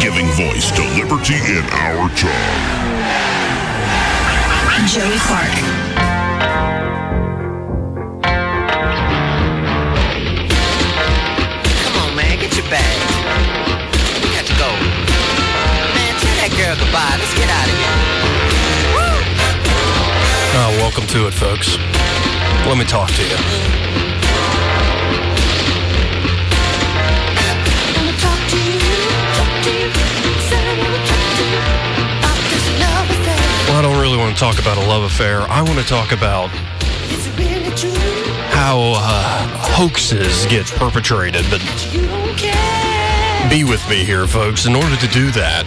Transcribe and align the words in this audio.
Giving 0.00 0.26
voice 0.32 0.70
to 0.72 0.82
liberty 0.96 1.34
in 1.34 1.64
our 1.72 2.08
time. 2.10 2.74
Joey 4.86 5.18
Clark. 5.18 5.54
Come 11.82 11.96
on, 12.02 12.14
man, 12.14 12.38
get 12.38 12.54
your 12.56 12.68
bag. 12.68 12.98
We 14.22 14.28
got 14.36 14.46
to 14.46 14.54
go. 14.54 14.68
Man, 15.94 16.14
tell 16.20 16.36
that 16.36 16.50
girl 16.56 16.76
goodbye. 16.76 17.16
Let's 17.18 17.34
get 17.34 17.48
out 17.48 17.66
of 17.66 17.76
here. 17.80 18.24
Oh, 20.56 20.70
welcome 20.78 21.06
to 21.08 21.26
it, 21.26 21.34
folks. 21.34 21.78
Let 22.66 22.76
me 22.78 22.84
talk 22.84 23.10
to 23.10 23.22
you. 23.22 24.13
I 33.74 33.82
don't 33.82 34.00
really 34.00 34.16
want 34.16 34.32
to 34.32 34.40
talk 34.40 34.60
about 34.60 34.76
a 34.76 34.86
love 34.86 35.02
affair. 35.02 35.40
I 35.40 35.60
want 35.60 35.80
to 35.80 35.84
talk 35.84 36.12
about 36.12 36.48
how 38.54 38.92
uh, 38.94 39.48
hoaxes 39.58 40.46
get 40.46 40.64
perpetrated. 40.66 41.44
But 41.50 41.60
be 43.50 43.64
with 43.64 43.82
me 43.90 44.04
here, 44.04 44.28
folks. 44.28 44.66
In 44.66 44.76
order 44.76 44.94
to 44.94 45.08
do 45.08 45.32
that, 45.32 45.66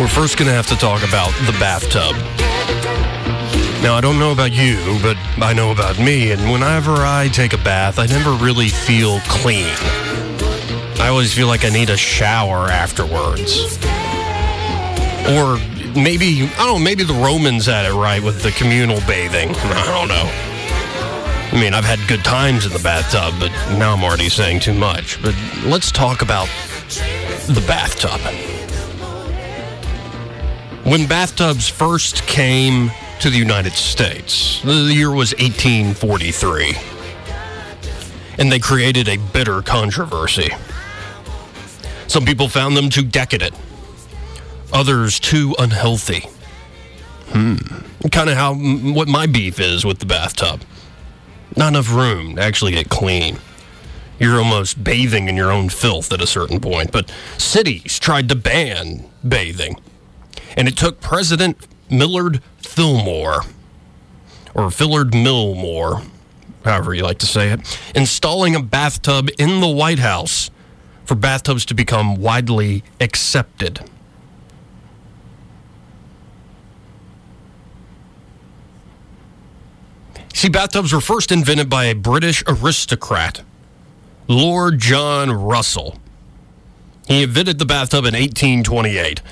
we're 0.00 0.08
first 0.08 0.36
going 0.36 0.48
to 0.48 0.52
have 0.52 0.66
to 0.66 0.74
talk 0.74 1.06
about 1.06 1.30
the 1.46 1.56
bathtub. 1.60 2.16
Now, 3.80 3.94
I 3.94 4.00
don't 4.00 4.18
know 4.18 4.32
about 4.32 4.50
you, 4.50 4.98
but 5.00 5.16
I 5.40 5.52
know 5.52 5.70
about 5.70 6.00
me, 6.00 6.32
and 6.32 6.50
whenever 6.50 6.92
I 6.92 7.28
take 7.32 7.52
a 7.52 7.58
bath, 7.58 8.00
I 8.00 8.06
never 8.06 8.32
really 8.32 8.68
feel 8.68 9.20
clean. 9.28 9.72
I 10.98 11.06
always 11.08 11.32
feel 11.32 11.46
like 11.46 11.64
I 11.64 11.68
need 11.68 11.90
a 11.90 11.96
shower 11.96 12.68
afterwards. 12.68 13.78
Or 15.28 15.60
maybe, 15.96 16.42
I 16.42 16.66
don't 16.66 16.78
know, 16.78 16.78
maybe 16.78 17.04
the 17.04 17.14
Romans 17.14 17.66
had 17.66 17.86
it 17.86 17.94
right 17.94 18.22
with 18.22 18.42
the 18.42 18.50
communal 18.52 19.00
bathing. 19.06 19.50
I 19.50 19.86
don't 19.86 20.08
know. 20.08 20.30
I 21.56 21.60
mean, 21.60 21.72
I've 21.74 21.84
had 21.84 22.00
good 22.08 22.24
times 22.24 22.66
in 22.66 22.72
the 22.72 22.80
bathtub, 22.80 23.34
but 23.38 23.50
now 23.78 23.92
I'm 23.92 24.02
already 24.02 24.28
saying 24.28 24.60
too 24.60 24.74
much. 24.74 25.22
But 25.22 25.36
let's 25.64 25.92
talk 25.92 26.22
about 26.22 26.48
the 27.46 27.62
bathtub. 27.66 28.20
When 30.84 31.06
bathtubs 31.06 31.68
first 31.68 32.26
came 32.26 32.90
to 33.20 33.30
the 33.30 33.38
United 33.38 33.72
States, 33.72 34.60
the 34.62 34.92
year 34.92 35.10
was 35.10 35.32
1843, 35.34 36.74
and 38.38 38.50
they 38.50 38.58
created 38.58 39.08
a 39.08 39.16
bitter 39.16 39.62
controversy. 39.62 40.50
Some 42.06 42.24
people 42.24 42.48
found 42.48 42.76
them 42.76 42.90
too 42.90 43.04
decadent, 43.04 43.54
others 44.72 45.20
too 45.20 45.54
unhealthy. 45.58 46.28
Hmm. 47.28 47.56
Kind 48.10 48.30
of 48.30 48.36
how 48.36 48.54
what 48.54 49.08
my 49.08 49.26
beef 49.26 49.58
is 49.58 49.84
with 49.84 49.98
the 49.98 50.06
bathtub. 50.06 50.62
Not 51.56 51.68
enough 51.68 51.92
room 51.92 52.36
to 52.36 52.42
actually 52.42 52.72
get 52.72 52.88
clean. 52.88 53.38
You're 54.18 54.38
almost 54.38 54.82
bathing 54.82 55.28
in 55.28 55.36
your 55.36 55.50
own 55.50 55.68
filth 55.68 56.12
at 56.12 56.20
a 56.20 56.26
certain 56.26 56.60
point. 56.60 56.92
But 56.92 57.12
cities 57.38 57.98
tried 57.98 58.28
to 58.28 58.34
ban 58.34 59.08
bathing. 59.26 59.80
And 60.56 60.68
it 60.68 60.76
took 60.76 61.00
President 61.00 61.66
Millard 61.90 62.40
Fillmore, 62.58 63.42
or 64.54 64.68
Fillard 64.70 65.10
Millmore, 65.10 66.06
however 66.64 66.94
you 66.94 67.02
like 67.02 67.18
to 67.18 67.26
say 67.26 67.50
it, 67.50 67.60
installing 67.94 68.54
a 68.54 68.62
bathtub 68.62 69.28
in 69.38 69.60
the 69.60 69.68
White 69.68 69.98
House 69.98 70.50
for 71.04 71.14
bathtubs 71.14 71.64
to 71.66 71.74
become 71.74 72.16
widely 72.16 72.82
accepted. 73.00 73.80
See, 80.34 80.48
bathtubs 80.48 80.92
were 80.92 81.00
first 81.00 81.30
invented 81.30 81.70
by 81.70 81.84
a 81.84 81.94
British 81.94 82.42
aristocrat, 82.48 83.42
Lord 84.26 84.80
John 84.80 85.30
Russell. 85.30 86.00
He 87.06 87.22
invented 87.22 87.60
the 87.60 87.64
bathtub 87.64 88.04
in 88.04 88.14
1828, 88.14 89.22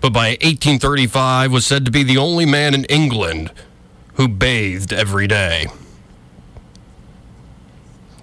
but 0.00 0.14
by 0.14 0.30
1835 0.30 1.52
was 1.52 1.66
said 1.66 1.84
to 1.84 1.90
be 1.90 2.02
the 2.02 2.16
only 2.16 2.46
man 2.46 2.72
in 2.72 2.84
England 2.86 3.52
who 4.14 4.28
bathed 4.28 4.94
every 4.94 5.26
day. 5.26 5.66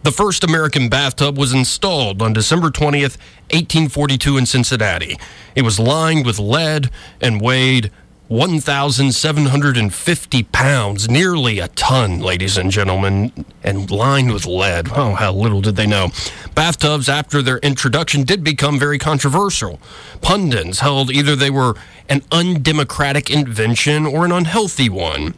The 0.02 0.12
first 0.12 0.44
American 0.44 0.90
bathtub 0.90 1.38
was 1.38 1.54
installed 1.54 2.20
on 2.24 2.34
December 2.34 2.72
20th, 2.72 3.16
1842 3.52 4.38
in 4.38 4.48
Cincinnati. 4.48 5.20
It 5.56 5.62
was 5.62 5.80
lined 5.80 6.26
with 6.26 6.40
lead 6.40 6.90
and 7.22 7.40
weighed 7.40 7.92
1,750 8.34 10.44
pounds, 10.46 11.08
nearly 11.08 11.60
a 11.60 11.68
ton, 11.68 12.20
ladies 12.20 12.58
and 12.58 12.72
gentlemen, 12.72 13.32
and 13.62 13.92
lined 13.92 14.34
with 14.34 14.48
lead. 14.48 14.88
Oh, 14.96 15.14
how 15.14 15.32
little 15.32 15.62
did 15.62 15.76
they 15.76 15.86
know. 15.86 16.10
Bathtubs, 16.56 17.08
after 17.08 17.44
their 17.44 17.60
introduction, 17.60 18.24
did 18.24 18.44
become 18.44 18.80
very 18.80 18.98
controversial. 18.98 19.80
Pundits 20.22 20.80
held 20.80 21.12
either 21.12 21.36
they 21.36 21.52
were 21.52 21.76
an 22.10 22.24
undemocratic 22.32 23.30
invention 23.30 24.08
or 24.08 24.26
an 24.26 24.32
unhealthy 24.32 24.90
one. 24.90 25.36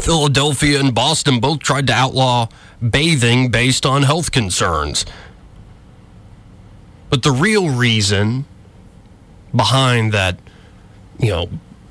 Philadelphia 0.00 0.80
and 0.80 0.92
Boston 0.92 1.38
both 1.38 1.60
tried 1.60 1.86
to 1.86 1.92
outlaw 1.92 2.48
bathing 2.90 3.52
based 3.52 3.86
on 3.86 4.02
health 4.02 4.32
concerns. 4.32 5.06
But 7.10 7.22
the 7.22 7.30
real 7.30 7.70
reason 7.70 8.44
behind 9.54 10.10
that, 10.10 10.40
you 11.20 11.30
know, 11.30 11.48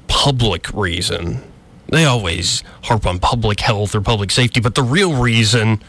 public 0.07 0.71
reason, 0.73 1.43
they 1.87 2.05
always 2.05 2.63
harp 2.83 3.05
on 3.05 3.19
public 3.19 3.59
health 3.59 3.93
or 3.93 4.01
public 4.01 4.31
safety, 4.31 4.59
but 4.59 4.75
the 4.75 4.83
real 4.83 5.21
reason 5.21 5.81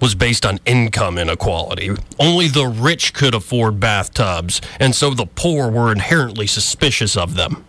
was 0.00 0.14
based 0.14 0.46
on 0.46 0.60
income 0.64 1.18
inequality. 1.18 1.90
Only 2.18 2.48
the 2.48 2.66
rich 2.66 3.14
could 3.14 3.34
afford 3.34 3.80
bathtubs, 3.80 4.60
and 4.78 4.94
so 4.94 5.10
the 5.10 5.26
poor 5.26 5.70
were 5.70 5.90
inherently 5.90 6.46
suspicious 6.46 7.16
of 7.16 7.34
them. 7.34 7.64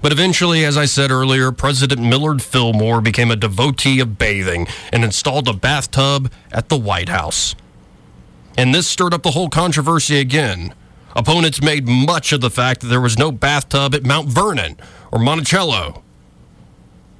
But 0.00 0.12
eventually, 0.12 0.64
as 0.64 0.76
I 0.76 0.84
said 0.84 1.10
earlier, 1.10 1.50
President 1.50 2.00
Millard 2.00 2.42
Fillmore 2.42 3.00
became 3.00 3.30
a 3.30 3.36
devotee 3.36 4.00
of 4.00 4.18
bathing 4.18 4.68
and 4.92 5.04
installed 5.04 5.48
a 5.48 5.52
bathtub 5.52 6.30
at 6.52 6.68
the 6.68 6.78
White 6.78 7.08
House. 7.08 7.54
And 8.56 8.74
this 8.74 8.86
stirred 8.86 9.14
up 9.14 9.22
the 9.22 9.32
whole 9.32 9.48
controversy 9.48 10.18
again. 10.18 10.74
Opponents 11.18 11.60
made 11.60 11.88
much 11.88 12.30
of 12.30 12.40
the 12.40 12.48
fact 12.48 12.80
that 12.80 12.86
there 12.86 13.00
was 13.00 13.18
no 13.18 13.32
bathtub 13.32 13.92
at 13.92 14.04
Mount 14.04 14.28
Vernon 14.28 14.76
or 15.10 15.18
Monticello, 15.18 16.04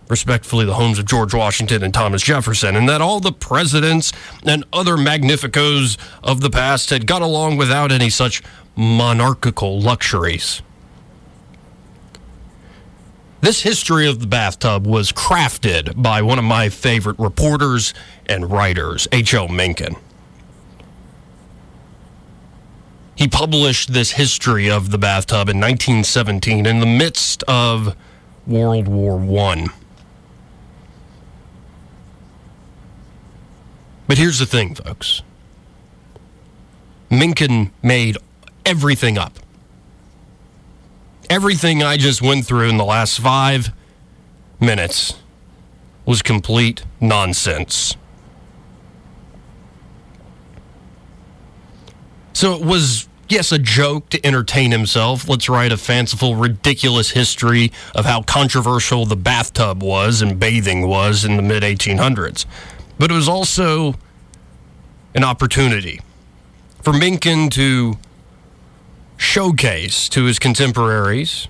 respectfully, 0.06 0.64
the 0.64 0.74
homes 0.74 1.00
of 1.00 1.04
George 1.04 1.34
Washington 1.34 1.82
and 1.82 1.92
Thomas 1.92 2.22
Jefferson, 2.22 2.76
and 2.76 2.88
that 2.88 3.00
all 3.00 3.18
the 3.18 3.32
presidents 3.32 4.12
and 4.46 4.62
other 4.72 4.96
magnificos 4.96 5.98
of 6.22 6.42
the 6.42 6.48
past 6.48 6.90
had 6.90 7.08
got 7.08 7.22
along 7.22 7.56
without 7.56 7.90
any 7.90 8.08
such 8.08 8.40
monarchical 8.76 9.80
luxuries. 9.80 10.62
This 13.40 13.62
history 13.62 14.06
of 14.06 14.20
the 14.20 14.28
bathtub 14.28 14.86
was 14.86 15.10
crafted 15.10 16.00
by 16.00 16.22
one 16.22 16.38
of 16.38 16.44
my 16.44 16.68
favorite 16.68 17.18
reporters 17.18 17.94
and 18.26 18.48
writers, 18.48 19.08
H.L. 19.10 19.48
Mencken. 19.48 19.96
He 23.18 23.26
published 23.26 23.92
this 23.92 24.12
history 24.12 24.70
of 24.70 24.92
the 24.92 24.96
bathtub 24.96 25.48
in 25.48 25.58
1917 25.58 26.66
in 26.66 26.78
the 26.78 26.86
midst 26.86 27.42
of 27.48 27.96
World 28.46 28.86
War 28.86 29.18
I. 29.40 29.66
But 34.06 34.18
here's 34.18 34.38
the 34.38 34.46
thing, 34.46 34.76
folks 34.76 35.22
Mencken 37.10 37.72
made 37.82 38.18
everything 38.64 39.18
up. 39.18 39.40
Everything 41.28 41.82
I 41.82 41.96
just 41.96 42.22
went 42.22 42.46
through 42.46 42.68
in 42.68 42.76
the 42.76 42.84
last 42.84 43.18
five 43.18 43.70
minutes 44.60 45.14
was 46.06 46.22
complete 46.22 46.84
nonsense. 47.00 47.96
So 52.32 52.54
it 52.54 52.62
was 52.64 53.07
yes, 53.28 53.52
a 53.52 53.58
joke 53.58 54.08
to 54.10 54.26
entertain 54.26 54.70
himself. 54.70 55.28
Let's 55.28 55.48
write 55.48 55.72
a 55.72 55.76
fanciful, 55.76 56.36
ridiculous 56.36 57.10
history 57.10 57.72
of 57.94 58.04
how 58.04 58.22
controversial 58.22 59.06
the 59.06 59.16
bathtub 59.16 59.82
was 59.82 60.22
and 60.22 60.38
bathing 60.38 60.86
was 60.86 61.24
in 61.24 61.36
the 61.36 61.42
mid 61.42 61.62
1800s. 61.62 62.46
But 62.98 63.10
it 63.10 63.14
was 63.14 63.28
also 63.28 63.94
an 65.14 65.24
opportunity 65.24 66.00
for 66.82 66.92
Mencken 66.92 67.50
to 67.50 67.98
showcase 69.16 70.08
to 70.10 70.24
his 70.24 70.38
contemporaries, 70.38 71.48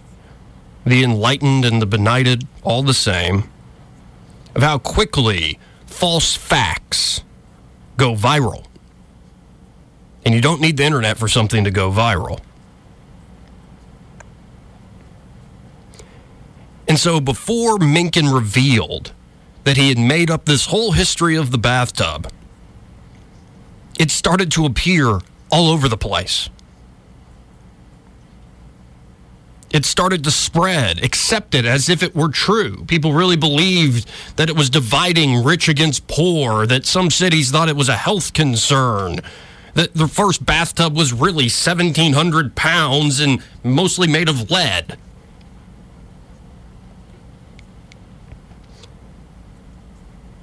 the 0.85 1.05
enlightened 1.05 1.65
and 1.65 1.83
the 1.83 1.87
benighted, 1.87 2.47
all 2.63 2.83
the 2.83 2.95
same, 2.95 3.49
of 4.55 4.63
how 4.63 4.79
quickly 4.79 5.59
false 5.87 6.35
facts 6.35 7.23
go 7.97 8.15
viral. 8.15 8.65
And 10.25 10.35
you 10.35 10.41
don't 10.41 10.61
need 10.61 10.76
the 10.76 10.85
internet 10.85 11.17
for 11.17 11.29
something 11.29 11.65
to 11.65 11.70
go 11.70 11.91
viral. 11.91 12.41
And 16.88 16.99
so 16.99 17.20
before 17.20 17.79
Mencken 17.79 18.29
revealed 18.29 19.12
that 19.65 19.76
he 19.76 19.91
had 19.91 19.99
made 19.99 20.31
up 20.31 20.47
this 20.47 20.67
whole 20.67 20.93
history 20.93 21.37
of 21.37 21.50
the 21.50 21.59
bathtub, 21.59 22.32
it 23.99 24.11
started 24.11 24.50
to 24.53 24.65
appear 24.65 25.20
all 25.50 25.69
over 25.69 25.88
the 25.88 25.97
place. 25.97 26.49
It 29.71 29.85
started 29.85 30.25
to 30.25 30.31
spread, 30.31 31.05
accepted 31.05 31.67
as 31.67 31.91
if 31.91 32.03
it 32.03 32.14
were 32.14 32.31
true. 32.31 32.85
People 32.87 33.12
really 33.12 33.37
believed 33.37 34.09
that 34.37 34.49
it 34.49 34.56
was 34.56 34.71
dividing 34.71 35.44
rich 35.44 35.69
against 35.69 36.06
poor, 36.06 36.67
that 36.67 36.87
some 36.87 37.11
cities 37.11 37.50
thought 37.50 37.69
it 37.69 37.76
was 37.76 37.91
a 37.91 37.97
health 37.97 38.32
concern, 38.32 39.21
that 39.75 39.94
the 39.94 40.09
first 40.09 40.44
bathtub 40.44 40.97
was 40.97 41.12
really 41.12 41.44
1,700 41.44 42.55
pounds 42.55 43.20
and 43.20 43.43
mostly 43.62 44.09
made 44.09 44.29
of 44.29 44.50
lead. 44.50 44.99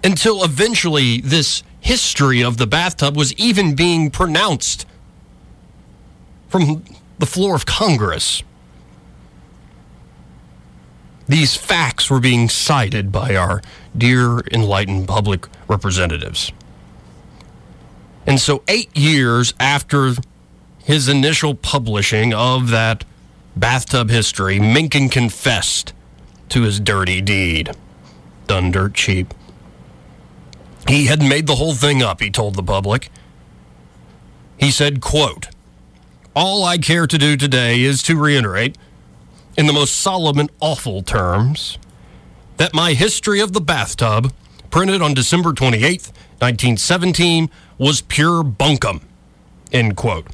Until 0.03 0.43
eventually, 0.43 1.19
this 1.21 1.63
history 1.81 2.43
of 2.43 2.57
the 2.57 2.67
bathtub 2.67 3.17
was 3.17 3.33
even 3.33 3.75
being 3.75 4.11
pronounced 4.11 4.85
from 6.47 6.83
the 7.17 7.25
floor 7.25 7.55
of 7.55 7.65
Congress. 7.65 8.43
These 11.27 11.55
facts 11.55 12.09
were 12.09 12.19
being 12.19 12.49
cited 12.49 13.11
by 13.11 13.35
our 13.35 13.61
dear 13.97 14.41
enlightened 14.51 15.07
public 15.07 15.47
representatives. 15.67 16.51
And 18.27 18.39
so, 18.39 18.63
eight 18.67 18.95
years 18.95 19.53
after 19.59 20.13
his 20.83 21.07
initial 21.07 21.55
publishing 21.55 22.33
of 22.33 22.69
that 22.69 23.05
bathtub 23.55 24.09
history, 24.09 24.59
Mencken 24.59 25.09
confessed 25.09 25.93
to 26.49 26.63
his 26.63 26.79
dirty 26.79 27.21
deed. 27.21 27.71
Done 28.47 28.71
dirt 28.71 28.93
cheap. 28.93 29.33
He 30.87 31.05
had 31.05 31.21
made 31.21 31.47
the 31.47 31.55
whole 31.55 31.73
thing 31.73 32.03
up, 32.03 32.21
he 32.21 32.29
told 32.29 32.55
the 32.55 32.63
public. 32.63 33.09
He 34.57 34.71
said, 34.71 35.01
quote, 35.01 35.47
All 36.35 36.63
I 36.63 36.77
care 36.77 37.07
to 37.07 37.17
do 37.17 37.35
today 37.35 37.81
is 37.81 38.03
to 38.03 38.17
reiterate, 38.17 38.77
in 39.57 39.65
the 39.67 39.73
most 39.73 39.95
solemn 39.95 40.37
and 40.37 40.51
awful 40.59 41.01
terms, 41.01 41.77
that 42.57 42.73
my 42.73 42.93
history 42.93 43.39
of 43.39 43.53
the 43.53 43.61
bathtub, 43.61 44.31
printed 44.69 45.01
on 45.01 45.13
December 45.13 45.51
28th, 45.51 46.11
1917, 46.39 47.49
was 47.77 48.01
pure 48.01 48.43
bunkum. 48.43 49.01
End 49.71 49.95
quote. 49.95 50.27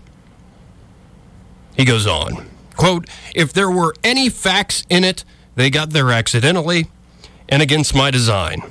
He 1.76 1.86
goes 1.86 2.06
on, 2.06 2.50
quote, 2.76 3.08
If 3.34 3.54
there 3.54 3.72
were 3.72 3.94
any 4.04 4.30
facts 4.30 4.84
in 4.90 5.04
it, 5.04 5.24
they 5.56 5.70
got 5.70 5.92
there 5.92 6.12
accidentally 6.12 6.88
and 7.50 7.62
against 7.62 7.94
my 7.94 8.12
design. 8.12 8.62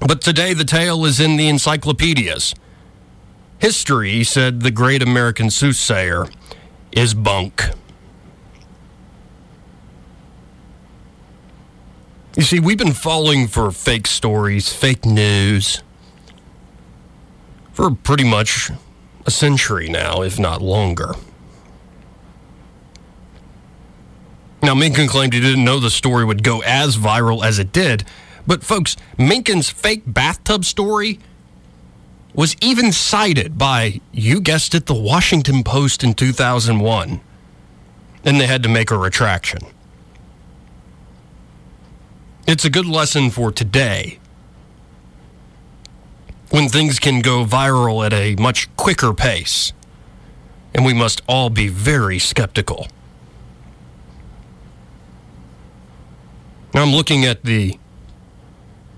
But 0.00 0.20
today 0.20 0.52
the 0.52 0.64
tale 0.64 1.04
is 1.04 1.20
in 1.20 1.36
the 1.36 1.48
encyclopedias. 1.48 2.54
History, 3.58 4.24
said 4.24 4.60
the 4.60 4.70
great 4.70 5.02
American 5.02 5.50
soothsayer, 5.50 6.26
is 6.92 7.14
bunk. 7.14 7.62
You 12.36 12.42
see, 12.42 12.58
we've 12.58 12.76
been 12.76 12.92
falling 12.92 13.46
for 13.46 13.70
fake 13.70 14.08
stories, 14.08 14.72
fake 14.72 15.06
news, 15.06 15.82
for 17.74 17.90
pretty 17.90 18.24
much 18.24 18.70
a 19.26 19.30
century 19.30 19.88
now, 19.88 20.22
if 20.22 20.38
not 20.38 20.62
longer. 20.62 21.12
Now, 24.62 24.74
Mencken 24.74 25.08
claimed 25.08 25.34
he 25.34 25.40
didn't 25.40 25.64
know 25.64 25.78
the 25.78 25.90
story 25.90 26.24
would 26.24 26.42
go 26.42 26.62
as 26.62 26.96
viral 26.96 27.44
as 27.44 27.58
it 27.58 27.70
did, 27.70 28.04
but 28.46 28.64
folks, 28.64 28.96
Mencken's 29.18 29.68
fake 29.68 30.04
bathtub 30.06 30.64
story 30.64 31.18
was 32.32 32.56
even 32.62 32.90
cited 32.92 33.58
by, 33.58 34.00
you 34.12 34.40
guessed 34.40 34.74
it, 34.74 34.86
the 34.86 34.94
Washington 34.94 35.62
Post 35.62 36.02
in 36.02 36.14
2001. 36.14 37.20
And 38.24 38.40
they 38.40 38.46
had 38.46 38.62
to 38.62 38.68
make 38.68 38.90
a 38.90 38.96
retraction. 38.96 39.60
It's 42.46 42.64
a 42.64 42.70
good 42.70 42.86
lesson 42.86 43.30
for 43.30 43.52
today 43.52 44.18
when 46.54 46.68
things 46.68 47.00
can 47.00 47.18
go 47.18 47.44
viral 47.44 48.06
at 48.06 48.12
a 48.12 48.36
much 48.36 48.72
quicker 48.76 49.12
pace. 49.12 49.72
And 50.72 50.84
we 50.84 50.94
must 50.94 51.20
all 51.26 51.50
be 51.50 51.66
very 51.66 52.20
skeptical. 52.20 52.86
Now 56.72 56.82
I'm 56.82 56.92
looking 56.92 57.24
at 57.24 57.42
the 57.42 57.76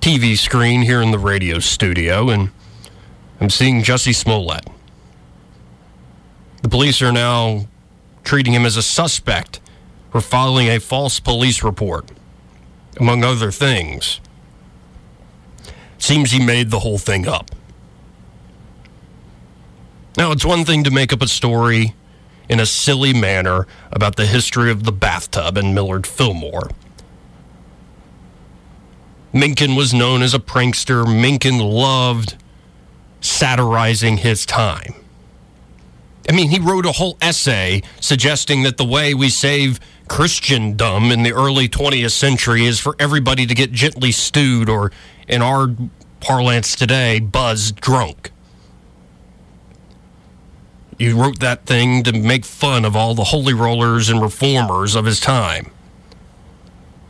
TV 0.03 0.37
screen 0.37 0.83
here 0.83 1.01
in 1.01 1.13
the 1.13 1.19
radio 1.19 1.59
studio, 1.59 2.29
and 2.29 2.51
I'm 3.41 3.49
seeing 3.49 3.83
Jussie 3.83 4.15
Smollett. 4.15 4.67
The 6.61 6.69
police 6.69 7.01
are 7.01 7.11
now 7.13 7.69
treating 8.23 8.53
him 8.53 8.67
as 8.67 8.77
a 8.77 8.83
suspect 8.83 9.61
for 10.13 10.21
filing 10.21 10.69
a 10.69 10.79
false 10.79 11.21
police 11.21 11.63
report, 11.63 12.11
among 12.99 13.25
other 13.25 13.51
things. 13.51 14.21
Seems 15.99 16.31
he 16.31 16.45
made 16.45 16.71
the 16.71 16.81
whole 16.81 16.99
thing 16.99 17.27
up. 17.27 17.51
Now, 20.17 20.33
it's 20.33 20.45
one 20.45 20.65
thing 20.65 20.85
to 20.85 20.91
make 20.91 21.13
up 21.13 21.21
a 21.21 21.29
story 21.29 21.95
in 22.49 22.61
a 22.61 22.67
silly 22.67 23.13
manner 23.13 23.67
about 23.91 24.17
the 24.17 24.27
history 24.27 24.71
of 24.71 24.85
the 24.85 24.93
bathtub 24.93 25.59
and 25.59 25.75
Millard 25.75 26.07
Fillmore. 26.07 26.71
Mencken 29.33 29.75
was 29.75 29.93
known 29.93 30.23
as 30.23 30.33
a 30.33 30.39
prankster. 30.39 31.05
Mencken 31.05 31.59
loved 31.59 32.37
satirizing 33.21 34.19
his 34.19 34.47
time. 34.47 34.95
I 36.29 36.33
mean, 36.33 36.51
he 36.51 36.59
wrote 36.59 36.87
a 36.87 36.93
whole 36.93 37.19
essay 37.21 37.83
suggesting 38.01 38.63
that 38.63 38.79
the 38.79 38.85
way 38.85 39.15
we 39.15 39.29
save 39.29 39.79
Christendom 40.09 41.11
in 41.11 41.23
the 41.23 41.33
early 41.33 41.69
20th 41.69 42.13
century 42.13 42.65
is 42.65 42.79
for 42.79 42.95
everybody 42.99 43.47
to 43.47 43.55
get 43.55 43.73
gently 43.73 44.13
stewed, 44.13 44.69
or 44.69 44.93
in 45.29 45.43
our 45.43 45.69
parlance 46.21 46.77
today, 46.77 47.21
buzzed 47.21 47.77
drunk. 47.77 48.31
He 50.99 51.13
wrote 51.13 51.41
that 51.41 51.67
thing 51.67 52.03
to 52.05 52.13
make 52.13 52.45
fun 52.45 52.85
of 52.85 52.97
all 52.97 53.15
the 53.15 53.25
holy 53.25 53.53
rollers 53.53 54.09
and 54.09 54.23
reformers 54.23 54.95
of 54.95 55.05
his 55.05 55.21
time 55.21 55.71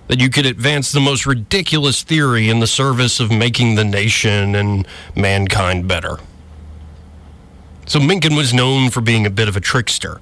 that 0.08 0.20
you 0.20 0.30
could 0.30 0.46
advance 0.46 0.92
the 0.92 1.00
most 1.00 1.26
ridiculous 1.26 2.02
theory 2.02 2.48
in 2.48 2.60
the 2.60 2.66
service 2.66 3.18
of 3.18 3.30
making 3.30 3.74
the 3.74 3.84
nation 3.84 4.54
and 4.54 4.86
mankind 5.14 5.88
better. 5.88 6.18
So 7.86 8.00
Mencken 8.00 8.36
was 8.36 8.54
known 8.54 8.90
for 8.90 9.00
being 9.00 9.26
a 9.26 9.30
bit 9.30 9.48
of 9.48 9.56
a 9.56 9.60
trickster. 9.60 10.20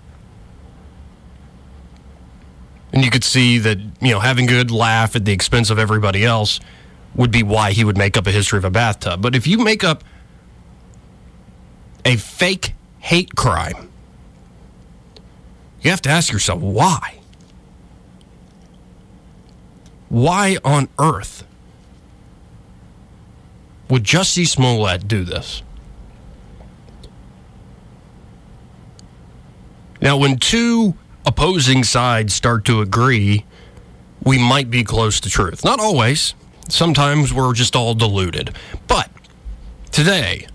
And 2.94 3.04
you 3.04 3.10
could 3.10 3.24
see 3.24 3.58
that, 3.58 3.78
you 4.00 4.12
know, 4.12 4.20
having 4.20 4.46
good 4.46 4.70
laugh 4.70 5.16
at 5.16 5.24
the 5.24 5.32
expense 5.32 5.68
of 5.68 5.80
everybody 5.80 6.24
else 6.24 6.60
would 7.16 7.32
be 7.32 7.42
why 7.42 7.72
he 7.72 7.82
would 7.82 7.98
make 7.98 8.16
up 8.16 8.28
a 8.28 8.30
history 8.30 8.56
of 8.56 8.64
a 8.64 8.70
bathtub. 8.70 9.20
But 9.20 9.34
if 9.34 9.48
you 9.48 9.58
make 9.58 9.82
up 9.82 10.04
a 12.04 12.16
fake 12.16 12.74
hate 13.00 13.34
crime, 13.34 13.90
you 15.82 15.90
have 15.90 16.02
to 16.02 16.08
ask 16.08 16.32
yourself 16.32 16.60
why? 16.60 17.18
Why 20.08 20.58
on 20.64 20.88
earth 20.96 21.42
would 23.90 24.04
Jussie 24.04 24.46
Smollett 24.46 25.08
do 25.08 25.24
this? 25.24 25.64
Now, 30.00 30.16
when 30.16 30.36
two 30.36 30.94
opposing 31.26 31.84
sides 31.84 32.34
start 32.34 32.64
to 32.66 32.80
agree, 32.80 33.44
we 34.22 34.38
might 34.38 34.70
be 34.70 34.84
close 34.84 35.20
to 35.20 35.30
truth. 35.30 35.64
Not 35.64 35.80
always. 35.80 36.34
Sometimes 36.68 37.32
we're 37.32 37.52
just 37.52 37.76
all 37.76 37.94
deluded. 37.94 38.54
But 38.86 39.10
today, 39.92 40.46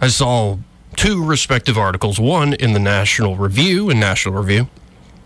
I 0.00 0.08
saw 0.08 0.58
two 0.96 1.24
respective 1.24 1.76
articles, 1.76 2.20
one 2.20 2.54
in 2.54 2.72
the 2.72 2.78
National 2.78 3.36
Review 3.36 3.90
and 3.90 3.98
National 3.98 4.34
Review, 4.34 4.68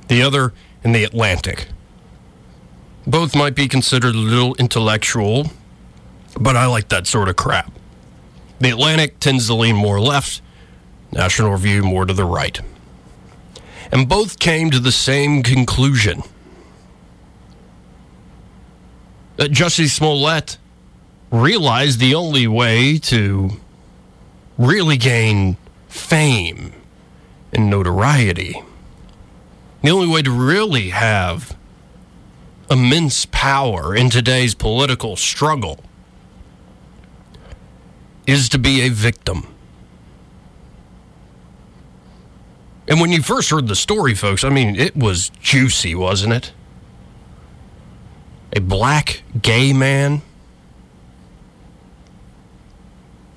the 0.08 0.22
other 0.22 0.52
in 0.82 0.92
the 0.92 1.04
Atlantic. 1.04 1.68
Both 3.06 3.34
might 3.34 3.54
be 3.54 3.68
considered 3.68 4.14
a 4.14 4.18
little 4.18 4.54
intellectual, 4.56 5.50
but 6.38 6.56
I 6.56 6.66
like 6.66 6.88
that 6.88 7.06
sort 7.06 7.28
of 7.28 7.36
crap. 7.36 7.72
The 8.60 8.70
Atlantic 8.70 9.20
tends 9.20 9.46
to 9.46 9.54
lean 9.54 9.76
more 9.76 10.00
left, 10.00 10.42
National 11.12 11.52
Review 11.52 11.82
more 11.82 12.04
to 12.04 12.12
the 12.12 12.24
right. 12.24 12.60
And 13.90 14.08
both 14.08 14.38
came 14.38 14.70
to 14.70 14.78
the 14.78 14.92
same 14.92 15.42
conclusion 15.42 16.22
that 19.36 19.50
Jussie 19.50 19.88
Smollett 19.88 20.58
realized 21.30 22.00
the 22.00 22.14
only 22.14 22.46
way 22.46 22.98
to 22.98 23.50
really 24.58 24.96
gain 24.96 25.56
fame 25.88 26.72
and 27.52 27.70
notoriety, 27.70 28.62
the 29.82 29.90
only 29.90 30.08
way 30.08 30.22
to 30.22 30.30
really 30.30 30.90
have 30.90 31.56
immense 32.70 33.26
power 33.26 33.96
in 33.96 34.10
today's 34.10 34.54
political 34.54 35.16
struggle 35.16 35.80
is 38.26 38.48
to 38.50 38.58
be 38.58 38.82
a 38.82 38.90
victim. 38.90 39.46
And 42.88 43.00
when 43.00 43.12
you 43.12 43.22
first 43.22 43.50
heard 43.50 43.68
the 43.68 43.76
story, 43.76 44.14
folks, 44.14 44.42
I 44.42 44.48
mean, 44.48 44.74
it 44.74 44.96
was 44.96 45.28
juicy, 45.40 45.94
wasn't 45.94 46.32
it? 46.32 46.52
A 48.56 48.60
black 48.60 49.22
gay 49.40 49.74
man 49.74 50.22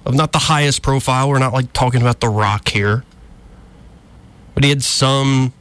of 0.05 0.15
not 0.15 0.31
the 0.31 0.39
highest 0.39 0.81
profile. 0.81 1.29
We're 1.29 1.39
not 1.39 1.51
like 1.51 1.73
talking 1.73 2.01
about 2.01 2.21
The 2.21 2.29
Rock 2.29 2.69
here. 2.69 3.03
But 4.55 4.63
he 4.63 4.69
had 4.69 4.83
some, 4.83 5.53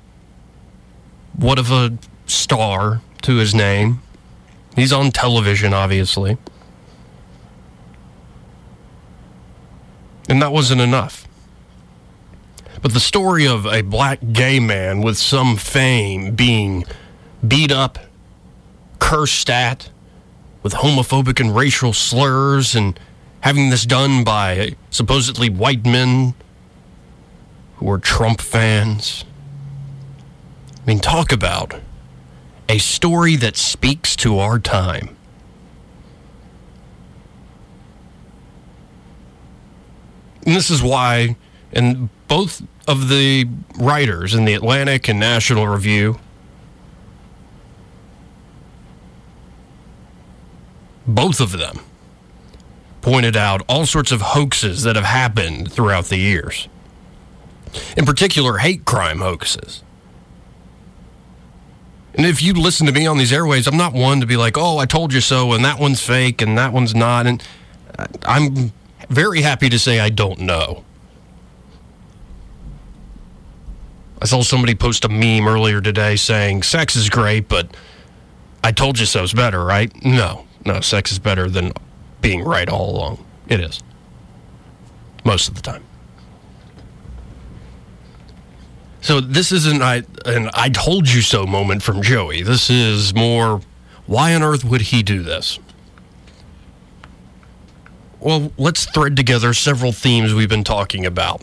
what 1.36 1.58
of 1.58 1.72
a 1.72 1.98
star 2.26 3.02
to 3.22 3.36
his 3.36 3.54
name. 3.54 4.02
He's 4.76 4.92
on 4.92 5.10
television, 5.10 5.74
obviously. 5.74 6.38
And 10.28 10.40
that 10.40 10.52
wasn't 10.52 10.80
enough. 10.80 11.26
But 12.82 12.94
the 12.94 13.00
story 13.00 13.46
of 13.46 13.66
a 13.66 13.82
black 13.82 14.20
gay 14.32 14.58
man 14.58 15.02
with 15.02 15.18
some 15.18 15.56
fame 15.56 16.34
being 16.34 16.84
beat 17.46 17.70
up, 17.70 17.98
cursed 18.98 19.50
at, 19.50 19.90
with 20.62 20.74
homophobic 20.74 21.40
and 21.40 21.54
racial 21.54 21.92
slurs, 21.92 22.74
and 22.74 22.98
having 23.40 23.70
this 23.70 23.84
done 23.84 24.24
by 24.24 24.76
supposedly 24.90 25.50
white 25.50 25.84
men 25.84 26.34
who 27.76 27.90
are 27.90 27.98
Trump 27.98 28.40
fans. 28.40 29.24
I 30.82 30.86
mean, 30.86 31.00
talk 31.00 31.32
about 31.32 31.80
a 32.68 32.78
story 32.78 33.36
that 33.36 33.56
speaks 33.56 34.16
to 34.16 34.38
our 34.38 34.58
time. 34.58 35.16
And 40.46 40.56
this 40.56 40.70
is 40.70 40.82
why, 40.82 41.36
and 41.72 42.08
both 42.30 42.62
of 42.86 43.08
the 43.08 43.44
writers 43.76 44.34
in 44.34 44.44
the 44.44 44.54
Atlantic 44.54 45.08
and 45.08 45.18
National 45.18 45.66
Review 45.66 46.18
both 51.06 51.40
of 51.40 51.58
them 51.58 51.80
pointed 53.00 53.36
out 53.36 53.62
all 53.68 53.84
sorts 53.84 54.12
of 54.12 54.20
hoaxes 54.20 54.84
that 54.84 54.94
have 54.94 55.04
happened 55.04 55.72
throughout 55.72 56.04
the 56.04 56.18
years. 56.18 56.68
In 57.96 58.04
particular, 58.04 58.58
hate 58.58 58.84
crime 58.84 59.18
hoaxes. 59.18 59.82
And 62.14 62.26
if 62.26 62.42
you 62.42 62.52
listen 62.52 62.86
to 62.86 62.92
me 62.92 63.06
on 63.06 63.18
these 63.18 63.32
airways, 63.32 63.66
I'm 63.66 63.76
not 63.76 63.92
one 63.92 64.20
to 64.20 64.26
be 64.26 64.36
like, 64.36 64.56
oh, 64.56 64.78
I 64.78 64.86
told 64.86 65.12
you 65.12 65.20
so, 65.20 65.52
and 65.52 65.64
that 65.64 65.80
one's 65.80 66.00
fake, 66.00 66.42
and 66.42 66.56
that 66.58 66.72
one's 66.72 66.94
not. 66.94 67.26
And 67.26 67.42
I'm 68.22 68.72
very 69.08 69.40
happy 69.40 69.68
to 69.68 69.78
say 69.78 69.98
I 69.98 70.10
don't 70.10 70.40
know. 70.40 70.84
I 74.22 74.26
saw 74.26 74.42
somebody 74.42 74.74
post 74.74 75.04
a 75.04 75.08
meme 75.08 75.48
earlier 75.48 75.80
today 75.80 76.16
saying 76.16 76.62
sex 76.62 76.94
is 76.94 77.08
great, 77.08 77.48
but 77.48 77.74
I 78.62 78.72
told 78.72 78.98
you 78.98 79.06
so 79.06 79.22
is 79.22 79.32
better, 79.32 79.64
right? 79.64 79.92
No, 80.04 80.46
no, 80.64 80.80
sex 80.80 81.10
is 81.10 81.18
better 81.18 81.48
than 81.48 81.72
being 82.20 82.44
right 82.44 82.68
all 82.68 82.90
along. 82.90 83.24
It 83.48 83.60
is. 83.60 83.82
Most 85.24 85.48
of 85.48 85.54
the 85.54 85.62
time. 85.62 85.84
So 89.00 89.20
this 89.20 89.50
isn't 89.50 89.80
I, 89.82 90.02
an 90.26 90.50
I 90.52 90.68
told 90.68 91.08
you 91.08 91.22
so 91.22 91.46
moment 91.46 91.82
from 91.82 92.02
Joey. 92.02 92.42
This 92.42 92.68
is 92.68 93.14
more 93.14 93.62
why 94.06 94.34
on 94.34 94.42
earth 94.42 94.64
would 94.64 94.82
he 94.82 95.02
do 95.02 95.22
this? 95.22 95.58
Well, 98.18 98.52
let's 98.58 98.84
thread 98.84 99.16
together 99.16 99.54
several 99.54 99.92
themes 99.92 100.34
we've 100.34 100.48
been 100.48 100.64
talking 100.64 101.06
about. 101.06 101.42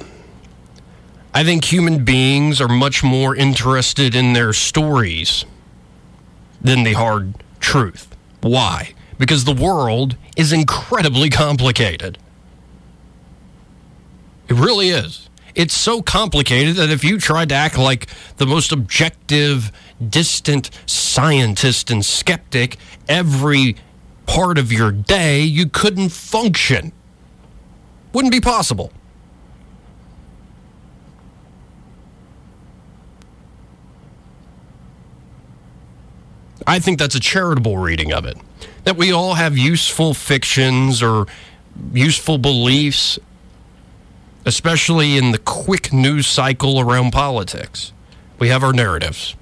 I 1.38 1.44
think 1.44 1.66
human 1.66 2.04
beings 2.04 2.60
are 2.60 2.68
much 2.68 3.04
more 3.04 3.36
interested 3.36 4.16
in 4.16 4.34
their 4.34 4.54
stories 4.54 5.46
than 6.60 6.82
the 6.82 6.94
hard 6.94 7.36
truth. 7.60 8.08
Why? 8.42 8.96
Because 9.20 9.46
the 9.46 9.54
world 9.54 10.18
is 10.36 10.52
incredibly 10.52 11.30
complicated. 11.30 12.18
It 14.48 14.56
really 14.56 14.90
is. 14.90 15.30
It's 15.54 15.76
so 15.76 16.02
complicated 16.02 16.76
that 16.78 16.90
if 16.90 17.04
you 17.04 17.20
tried 17.20 17.50
to 17.50 17.56
act 17.56 17.78
like 17.78 18.08
the 18.38 18.48
most 18.48 18.72
objective, 18.72 19.72
distant 20.10 20.72
scientist 20.88 21.92
and 21.92 22.04
skeptic 22.04 22.78
every 23.08 23.76
part 24.26 24.58
of 24.58 24.72
your 24.72 24.92
day, 24.92 25.44
you 25.44 25.70
couldn't 25.70 26.10
function. 26.10 26.94
Wouldn't 28.12 28.32
be 28.32 28.42
possible. 28.42 28.92
I 36.68 36.80
think 36.80 37.00
that's 37.00 37.16
a 37.16 37.20
charitable 37.22 37.78
reading 37.78 38.12
of 38.12 38.26
it. 38.26 38.38
That 38.84 38.98
we 38.98 39.12
all 39.12 39.36
have 39.36 39.58
useful 39.58 40.14
fictions 40.14 41.02
or 41.02 41.26
useful 41.94 42.38
beliefs, 42.38 43.18
especially 44.46 45.18
in 45.18 45.32
the 45.32 45.38
quick 45.38 45.94
news 45.94 46.28
cycle 46.28 46.80
around 46.80 47.12
politics. 47.12 47.94
We 48.38 48.50
have 48.50 48.64
our 48.64 48.74
narratives. 48.74 49.36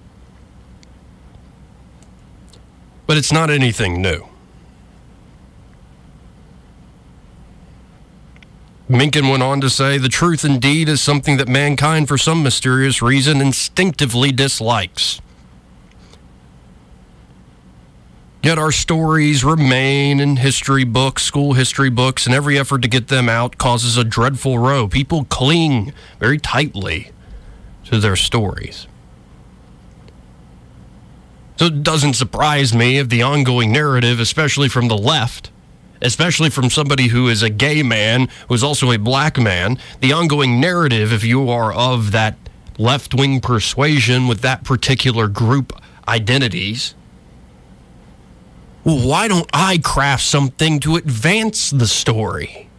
But 3.08 3.18
it's 3.18 3.32
not 3.32 3.50
anything 3.50 4.02
new. 4.02 4.28
Mencken 8.88 9.30
went 9.30 9.42
on 9.42 9.62
to 9.62 9.70
say 9.70 9.98
the 9.98 10.10
truth 10.10 10.46
indeed 10.46 10.88
is 10.88 11.02
something 11.02 11.38
that 11.38 11.48
mankind, 11.48 12.08
for 12.08 12.20
some 12.20 12.44
mysterious 12.44 13.02
reason, 13.02 13.42
instinctively 13.42 14.32
dislikes. 14.32 15.22
Yet 18.46 18.60
our 18.60 18.72
stories 18.72 19.44
remain 19.44 20.20
in 20.20 20.36
history 20.36 20.84
books, 20.84 21.24
school 21.24 21.54
history 21.54 21.90
books, 21.90 22.28
and 22.28 22.36
every 22.36 22.60
effort 22.60 22.84
to 22.84 22.88
get 22.88 23.08
them 23.08 23.28
out 23.28 23.58
causes 23.58 23.98
a 23.98 24.04
dreadful 24.04 24.60
row. 24.60 24.88
People 24.88 25.24
cling 25.24 25.94
very 26.20 26.38
tightly 26.38 27.10
to 27.86 28.00
their 28.00 28.16
stories. 28.16 28.86
So 31.58 31.66
it 31.66 31.82
doesn't 31.82 32.14
surprise 32.14 32.72
me 32.72 33.00
if 33.00 33.10
the 33.10 33.24
ongoing 33.24 33.72
narrative, 33.72 34.20
especially 34.20 34.70
from 34.70 34.90
the 34.90 34.98
left, 34.98 35.50
especially 36.00 36.52
from 36.52 36.70
somebody 36.70 37.08
who 37.08 37.28
is 37.28 37.42
a 37.42 37.50
gay 37.50 37.82
man, 37.82 38.30
who 38.48 38.54
is 38.54 38.64
also 38.64 38.92
a 38.92 39.00
black 39.00 39.40
man, 39.40 39.80
the 40.02 40.14
ongoing 40.14 40.62
narrative, 40.62 41.12
if 41.12 41.24
you 41.24 41.50
are 41.50 41.74
of 41.74 42.12
that 42.12 42.38
left 42.78 43.16
wing 43.16 43.42
persuasion 43.42 44.28
with 44.28 44.42
that 44.42 44.64
particular 44.64 45.28
group 45.28 45.74
identities, 46.08 46.94
well, 48.86 49.06
why 49.08 49.28
don't 49.28 49.50
I 49.52 49.80
craft 49.80 50.24
something 50.24 50.80
to 50.82 50.96
advance 50.96 51.72
the 51.72 51.88
story? 51.88 52.70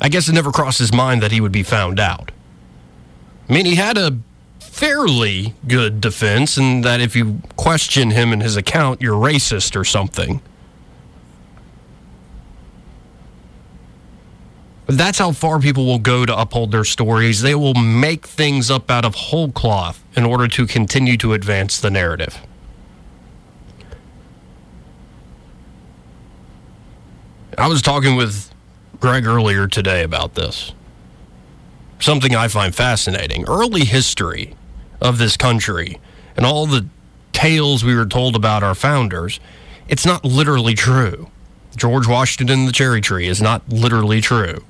I 0.00 0.08
guess 0.08 0.28
it 0.28 0.32
never 0.32 0.52
crossed 0.52 0.78
his 0.78 0.94
mind 0.94 1.20
that 1.22 1.32
he 1.32 1.40
would 1.40 1.52
be 1.52 1.64
found 1.64 1.98
out. 1.98 2.30
I 3.48 3.52
mean, 3.52 3.66
he 3.66 3.74
had 3.74 3.98
a 3.98 4.18
fairly 4.60 5.54
good 5.66 6.00
defense, 6.00 6.56
and 6.56 6.84
that 6.84 7.00
if 7.00 7.16
you 7.16 7.40
question 7.56 8.10
him 8.10 8.32
and 8.32 8.40
his 8.40 8.56
account, 8.56 9.02
you're 9.02 9.14
racist 9.14 9.74
or 9.74 9.84
something. 9.84 10.40
That's 14.86 15.18
how 15.18 15.32
far 15.32 15.58
people 15.58 15.84
will 15.84 15.98
go 15.98 16.24
to 16.24 16.36
uphold 16.36 16.70
their 16.70 16.84
stories. 16.84 17.42
They 17.42 17.54
will 17.54 17.74
make 17.74 18.26
things 18.26 18.70
up 18.70 18.90
out 18.90 19.04
of 19.04 19.14
whole 19.14 19.50
cloth 19.50 20.02
in 20.16 20.24
order 20.24 20.46
to 20.48 20.66
continue 20.66 21.16
to 21.18 21.32
advance 21.32 21.80
the 21.80 21.90
narrative. 21.90 22.38
I 27.58 27.68
was 27.68 27.82
talking 27.82 28.16
with 28.16 28.52
Greg 29.00 29.26
earlier 29.26 29.66
today 29.66 30.02
about 30.02 30.34
this. 30.34 30.72
Something 31.98 32.36
I 32.36 32.48
find 32.48 32.74
fascinating. 32.74 33.44
Early 33.48 33.84
history 33.84 34.54
of 35.00 35.18
this 35.18 35.36
country 35.36 35.98
and 36.36 36.44
all 36.44 36.66
the 36.66 36.86
tales 37.32 37.82
we 37.82 37.94
were 37.94 38.06
told 38.06 38.36
about 38.36 38.62
our 38.62 38.74
founders, 38.74 39.40
it's 39.88 40.06
not 40.06 40.24
literally 40.24 40.74
true. 40.74 41.30
George 41.76 42.06
Washington 42.06 42.60
and 42.60 42.68
the 42.68 42.72
cherry 42.72 43.00
tree 43.00 43.26
is 43.26 43.42
not 43.42 43.66
literally 43.68 44.20
true. 44.20 44.64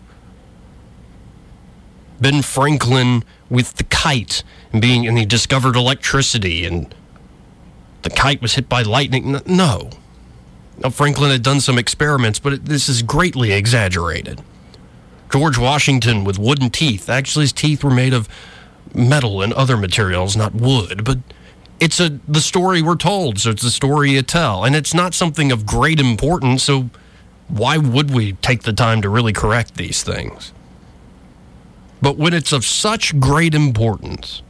Ben 2.20 2.42
Franklin 2.42 3.24
with 3.48 3.74
the 3.74 3.84
kite 3.84 4.42
and 4.72 4.80
being 4.80 5.06
and 5.06 5.18
he 5.18 5.24
discovered 5.24 5.76
electricity 5.76 6.64
and 6.64 6.94
the 8.02 8.10
kite 8.10 8.40
was 8.40 8.54
hit 8.54 8.68
by 8.68 8.82
lightning. 8.82 9.40
No. 9.46 9.90
Now, 10.78 10.90
Franklin 10.90 11.30
had 11.30 11.42
done 11.42 11.60
some 11.60 11.78
experiments, 11.78 12.38
but 12.38 12.52
it, 12.52 12.64
this 12.66 12.88
is 12.88 13.02
greatly 13.02 13.52
exaggerated. 13.52 14.42
George 15.32 15.58
Washington 15.58 16.22
with 16.22 16.38
wooden 16.38 16.70
teeth. 16.70 17.08
Actually, 17.08 17.44
his 17.44 17.52
teeth 17.52 17.82
were 17.82 17.90
made 17.90 18.14
of 18.14 18.28
metal 18.94 19.42
and 19.42 19.52
other 19.54 19.76
materials, 19.76 20.36
not 20.36 20.54
wood. 20.54 21.04
But 21.04 21.18
it's 21.80 22.00
a 22.00 22.20
the 22.28 22.40
story 22.40 22.82
we're 22.82 22.96
told, 22.96 23.40
so 23.40 23.50
it's 23.50 23.62
the 23.62 23.70
story 23.70 24.12
you 24.12 24.22
tell, 24.22 24.64
and 24.64 24.76
it's 24.76 24.94
not 24.94 25.14
something 25.14 25.50
of 25.50 25.66
great 25.66 26.00
importance. 26.00 26.62
So 26.62 26.90
why 27.48 27.76
would 27.78 28.10
we 28.10 28.34
take 28.34 28.62
the 28.62 28.72
time 28.72 29.02
to 29.02 29.08
really 29.08 29.32
correct 29.32 29.74
these 29.74 30.02
things? 30.02 30.52
But 32.00 32.16
when 32.16 32.34
it's 32.34 32.52
of 32.52 32.64
such 32.64 33.18
great 33.18 33.54
importance, 33.54 34.42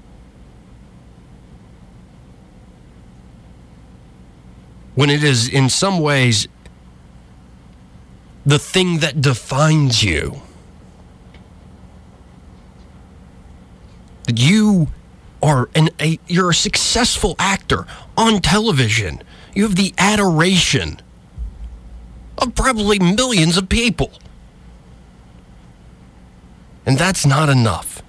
when 4.94 5.10
it 5.10 5.22
is 5.22 5.48
in 5.48 5.68
some 5.68 6.00
ways 6.00 6.48
the 8.44 8.58
thing 8.58 8.98
that 8.98 9.20
defines 9.20 10.02
you, 10.02 10.40
that 14.24 14.38
you 14.38 14.88
are 15.42 15.68
an 15.74 15.90
a, 16.00 16.18
you're 16.26 16.50
a 16.50 16.54
successful 16.54 17.36
actor 17.38 17.86
on 18.16 18.40
television. 18.40 19.22
You 19.54 19.64
have 19.64 19.76
the 19.76 19.94
adoration 19.98 21.00
of 22.38 22.54
probably 22.54 22.98
millions 22.98 23.56
of 23.56 23.68
people. 23.68 24.12
And 26.86 26.96
that's 26.96 27.26
not 27.26 27.48
enough. 27.48 28.00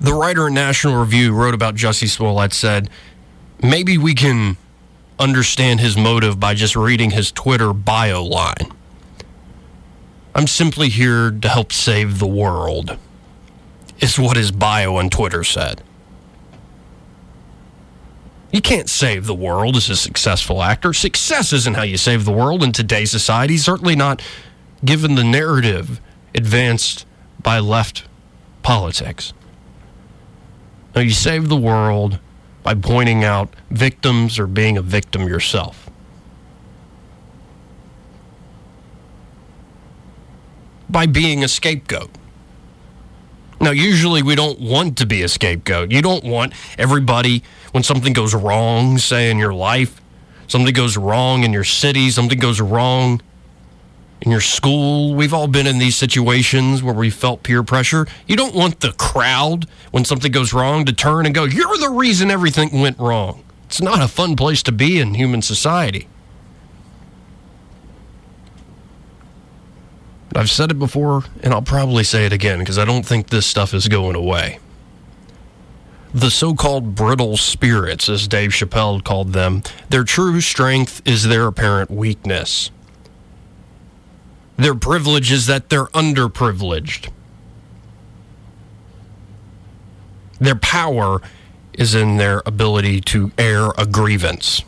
The 0.00 0.14
writer 0.14 0.46
in 0.46 0.54
National 0.54 1.00
Review 1.00 1.34
wrote 1.34 1.54
about 1.54 1.74
Jussie 1.74 2.08
Smollett 2.08 2.52
said, 2.52 2.88
maybe 3.60 3.98
we 3.98 4.14
can 4.14 4.56
understand 5.18 5.80
his 5.80 5.96
motive 5.96 6.38
by 6.38 6.54
just 6.54 6.76
reading 6.76 7.10
his 7.10 7.32
Twitter 7.32 7.72
bio 7.72 8.22
line. 8.22 8.72
I'm 10.34 10.46
simply 10.46 10.88
here 10.88 11.32
to 11.32 11.48
help 11.48 11.72
save 11.72 12.20
the 12.20 12.28
world, 12.28 12.96
is 13.98 14.20
what 14.20 14.36
his 14.36 14.52
bio 14.52 14.94
on 14.94 15.10
Twitter 15.10 15.42
said. 15.42 15.82
You 18.52 18.60
can't 18.60 18.88
save 18.88 19.26
the 19.26 19.34
world 19.34 19.76
as 19.76 19.90
a 19.90 19.96
successful 19.96 20.62
actor. 20.62 20.92
Success 20.92 21.52
isn't 21.52 21.74
how 21.74 21.82
you 21.82 21.96
save 21.96 22.24
the 22.24 22.32
world 22.32 22.62
in 22.62 22.70
today's 22.70 23.10
society, 23.10 23.56
certainly 23.56 23.96
not 23.96 24.22
given 24.84 25.14
the 25.14 25.24
narrative 25.24 26.00
advanced 26.34 27.06
by 27.42 27.58
left 27.58 28.04
politics. 28.62 29.32
Now, 30.94 31.02
you 31.02 31.10
save 31.10 31.48
the 31.48 31.56
world 31.56 32.18
by 32.62 32.74
pointing 32.74 33.24
out 33.24 33.54
victims 33.70 34.38
or 34.38 34.46
being 34.46 34.76
a 34.76 34.82
victim 34.82 35.28
yourself. 35.28 35.88
By 40.88 41.06
being 41.06 41.44
a 41.44 41.48
scapegoat. 41.48 42.10
Now, 43.60 43.70
usually 43.70 44.22
we 44.22 44.34
don't 44.34 44.60
want 44.60 44.98
to 44.98 45.06
be 45.06 45.22
a 45.22 45.28
scapegoat. 45.28 45.90
You 45.90 46.00
don't 46.00 46.24
want 46.24 46.52
everybody, 46.78 47.42
when 47.72 47.82
something 47.82 48.12
goes 48.12 48.34
wrong, 48.34 48.98
say 48.98 49.30
in 49.30 49.38
your 49.38 49.52
life, 49.52 50.00
something 50.46 50.72
goes 50.72 50.96
wrong 50.96 51.42
in 51.42 51.52
your 51.52 51.64
city, 51.64 52.10
something 52.10 52.38
goes 52.38 52.60
wrong 52.60 53.20
in 54.20 54.30
your 54.30 54.40
school. 54.40 55.14
We've 55.14 55.34
all 55.34 55.46
been 55.46 55.66
in 55.66 55.78
these 55.78 55.96
situations 55.96 56.82
where 56.82 56.94
we 56.94 57.10
felt 57.10 57.42
peer 57.42 57.62
pressure. 57.62 58.06
You 58.26 58.36
don't 58.36 58.54
want 58.54 58.80
the 58.80 58.92
crowd, 58.92 59.66
when 59.90 60.04
something 60.04 60.32
goes 60.32 60.52
wrong, 60.52 60.84
to 60.86 60.92
turn 60.92 61.26
and 61.26 61.34
go, 61.34 61.44
You're 61.44 61.78
the 61.78 61.90
reason 61.90 62.30
everything 62.30 62.80
went 62.80 62.98
wrong. 62.98 63.44
It's 63.66 63.82
not 63.82 64.00
a 64.00 64.08
fun 64.08 64.36
place 64.36 64.62
to 64.64 64.72
be 64.72 64.98
in 64.98 65.14
human 65.14 65.42
society. 65.42 66.08
I've 70.34 70.50
said 70.50 70.70
it 70.70 70.78
before, 70.78 71.24
and 71.42 71.52
I'll 71.52 71.62
probably 71.62 72.04
say 72.04 72.24
it 72.24 72.32
again 72.32 72.60
because 72.60 72.78
I 72.78 72.84
don't 72.84 73.04
think 73.04 73.28
this 73.28 73.46
stuff 73.46 73.74
is 73.74 73.88
going 73.88 74.14
away. 74.14 74.58
The 76.14 76.30
so 76.30 76.54
called 76.54 76.94
brittle 76.94 77.36
spirits, 77.36 78.08
as 78.08 78.28
Dave 78.28 78.50
Chappelle 78.50 79.02
called 79.04 79.32
them, 79.32 79.62
their 79.90 80.04
true 80.04 80.40
strength 80.40 81.02
is 81.06 81.24
their 81.24 81.46
apparent 81.46 81.90
weakness. 81.90 82.70
Their 84.58 84.74
privilege 84.74 85.30
is 85.30 85.46
that 85.46 85.68
they're 85.68 85.86
underprivileged. 85.86 87.10
Their 90.40 90.56
power 90.56 91.22
is 91.74 91.94
in 91.94 92.16
their 92.16 92.42
ability 92.44 93.00
to 93.02 93.30
air 93.38 93.70
a 93.78 93.86
grievance. 93.86 94.62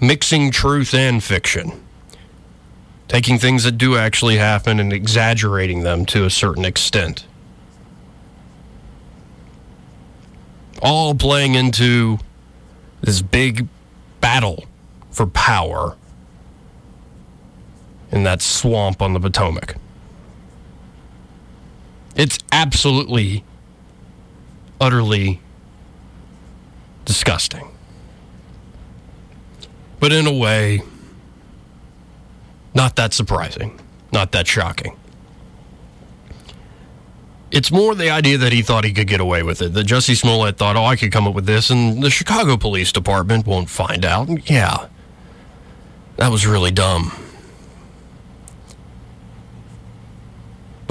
Mixing 0.00 0.52
truth 0.52 0.94
and 0.94 1.22
fiction. 1.22 1.82
Taking 3.08 3.38
things 3.38 3.64
that 3.64 3.72
do 3.72 3.96
actually 3.96 4.36
happen 4.36 4.78
and 4.78 4.92
exaggerating 4.92 5.82
them 5.82 6.06
to 6.06 6.24
a 6.24 6.30
certain 6.30 6.64
extent. 6.64 7.26
All 10.80 11.16
playing 11.16 11.56
into 11.56 12.18
this 13.00 13.20
big 13.20 13.66
battle 14.20 14.64
for 15.10 15.26
power 15.26 15.96
in 18.12 18.22
that 18.24 18.42
swamp 18.42 19.02
on 19.02 19.14
the 19.14 19.20
Potomac. 19.20 19.74
It's 22.14 22.38
absolutely, 22.52 23.42
utterly 24.80 25.40
disgusting. 27.06 27.68
But 29.98 30.12
in 30.12 30.26
a 30.26 30.32
way, 30.32 30.82
not 32.74 32.96
that 32.96 33.14
surprising, 33.14 33.80
not 34.12 34.32
that 34.32 34.46
shocking. 34.46 34.96
It's 37.50 37.70
more 37.70 37.94
the 37.94 38.10
idea 38.10 38.38
that 38.38 38.52
he 38.52 38.62
thought 38.62 38.84
he 38.84 38.92
could 38.92 39.06
get 39.06 39.20
away 39.20 39.42
with 39.42 39.60
it. 39.60 39.74
That 39.74 39.86
Jussie 39.86 40.16
Smollett 40.16 40.56
thought, 40.56 40.74
oh, 40.74 40.84
I 40.84 40.96
could 40.96 41.12
come 41.12 41.28
up 41.28 41.34
with 41.34 41.44
this, 41.44 41.70
and 41.70 42.02
the 42.02 42.10
Chicago 42.10 42.56
Police 42.56 42.92
Department 42.92 43.46
won't 43.46 43.68
find 43.68 44.04
out. 44.04 44.50
Yeah, 44.50 44.88
that 46.16 46.30
was 46.30 46.46
really 46.46 46.70
dumb. 46.70 47.12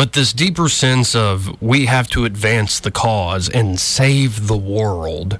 But 0.01 0.13
this 0.13 0.33
deeper 0.33 0.67
sense 0.67 1.13
of 1.13 1.61
we 1.61 1.85
have 1.85 2.09
to 2.09 2.25
advance 2.25 2.79
the 2.79 2.89
cause 2.89 3.47
and 3.47 3.79
save 3.79 4.47
the 4.47 4.57
world. 4.57 5.37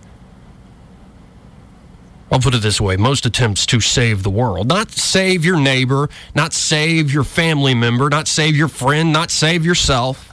I'll 2.32 2.38
put 2.38 2.54
it 2.54 2.62
this 2.62 2.80
way 2.80 2.96
most 2.96 3.26
attempts 3.26 3.66
to 3.66 3.80
save 3.80 4.22
the 4.22 4.30
world, 4.30 4.68
not 4.68 4.92
save 4.92 5.44
your 5.44 5.60
neighbor, 5.60 6.10
not 6.36 6.54
save 6.54 7.12
your 7.12 7.24
family 7.24 7.74
member, 7.74 8.08
not 8.08 8.28
save 8.28 8.56
your 8.56 8.68
friend, 8.68 9.12
not 9.12 9.32
save 9.32 9.66
yourself. 9.66 10.32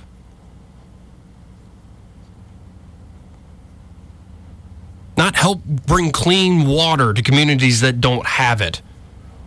Not 5.16 5.36
help 5.36 5.64
bring 5.64 6.12
clean 6.12 6.66
water 6.66 7.14
to 7.14 7.22
communities 7.22 7.80
that 7.80 8.02
don't 8.02 8.26
have 8.26 8.60
it, 8.60 8.82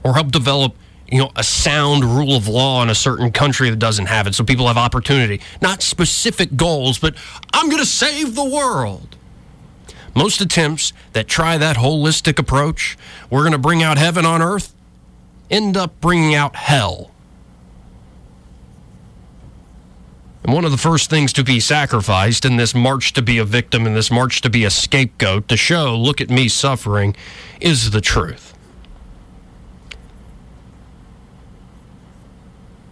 or 0.03 0.15
help 0.15 0.31
develop 0.31 0.73
you 1.11 1.17
know, 1.17 1.29
a 1.35 1.43
sound 1.43 2.05
rule 2.05 2.37
of 2.37 2.47
law 2.47 2.81
in 2.81 2.89
a 2.89 2.95
certain 2.95 3.31
country 3.31 3.69
that 3.69 3.79
doesn't 3.79 4.05
have 4.05 4.27
it, 4.27 4.33
so 4.33 4.45
people 4.45 4.67
have 4.67 4.77
opportunity. 4.77 5.41
Not 5.61 5.81
specific 5.81 6.55
goals, 6.55 6.97
but 6.97 7.15
I'm 7.53 7.67
going 7.67 7.81
to 7.81 7.85
save 7.85 8.33
the 8.33 8.45
world. 8.45 9.17
Most 10.15 10.39
attempts 10.39 10.93
that 11.11 11.27
try 11.27 11.57
that 11.57 11.75
holistic 11.75 12.39
approach, 12.39 12.97
we're 13.29 13.41
going 13.41 13.51
to 13.51 13.57
bring 13.57 13.83
out 13.83 13.97
heaven 13.97 14.25
on 14.25 14.41
earth, 14.41 14.73
end 15.49 15.75
up 15.75 15.99
bringing 15.99 16.33
out 16.33 16.55
hell. 16.55 17.11
And 20.43 20.53
one 20.53 20.65
of 20.65 20.71
the 20.71 20.77
first 20.77 21.09
things 21.09 21.33
to 21.33 21.43
be 21.43 21.59
sacrificed 21.59 22.45
in 22.45 22.55
this 22.55 22.73
march 22.73 23.13
to 23.13 23.21
be 23.21 23.37
a 23.37 23.45
victim, 23.45 23.85
in 23.85 23.93
this 23.93 24.09
march 24.09 24.41
to 24.41 24.49
be 24.49 24.63
a 24.63 24.69
scapegoat, 24.69 25.47
to 25.49 25.57
show, 25.57 25.95
look 25.95 26.19
at 26.19 26.29
me 26.29 26.47
suffering, 26.47 27.15
is 27.59 27.91
the 27.91 28.01
truth. 28.01 28.50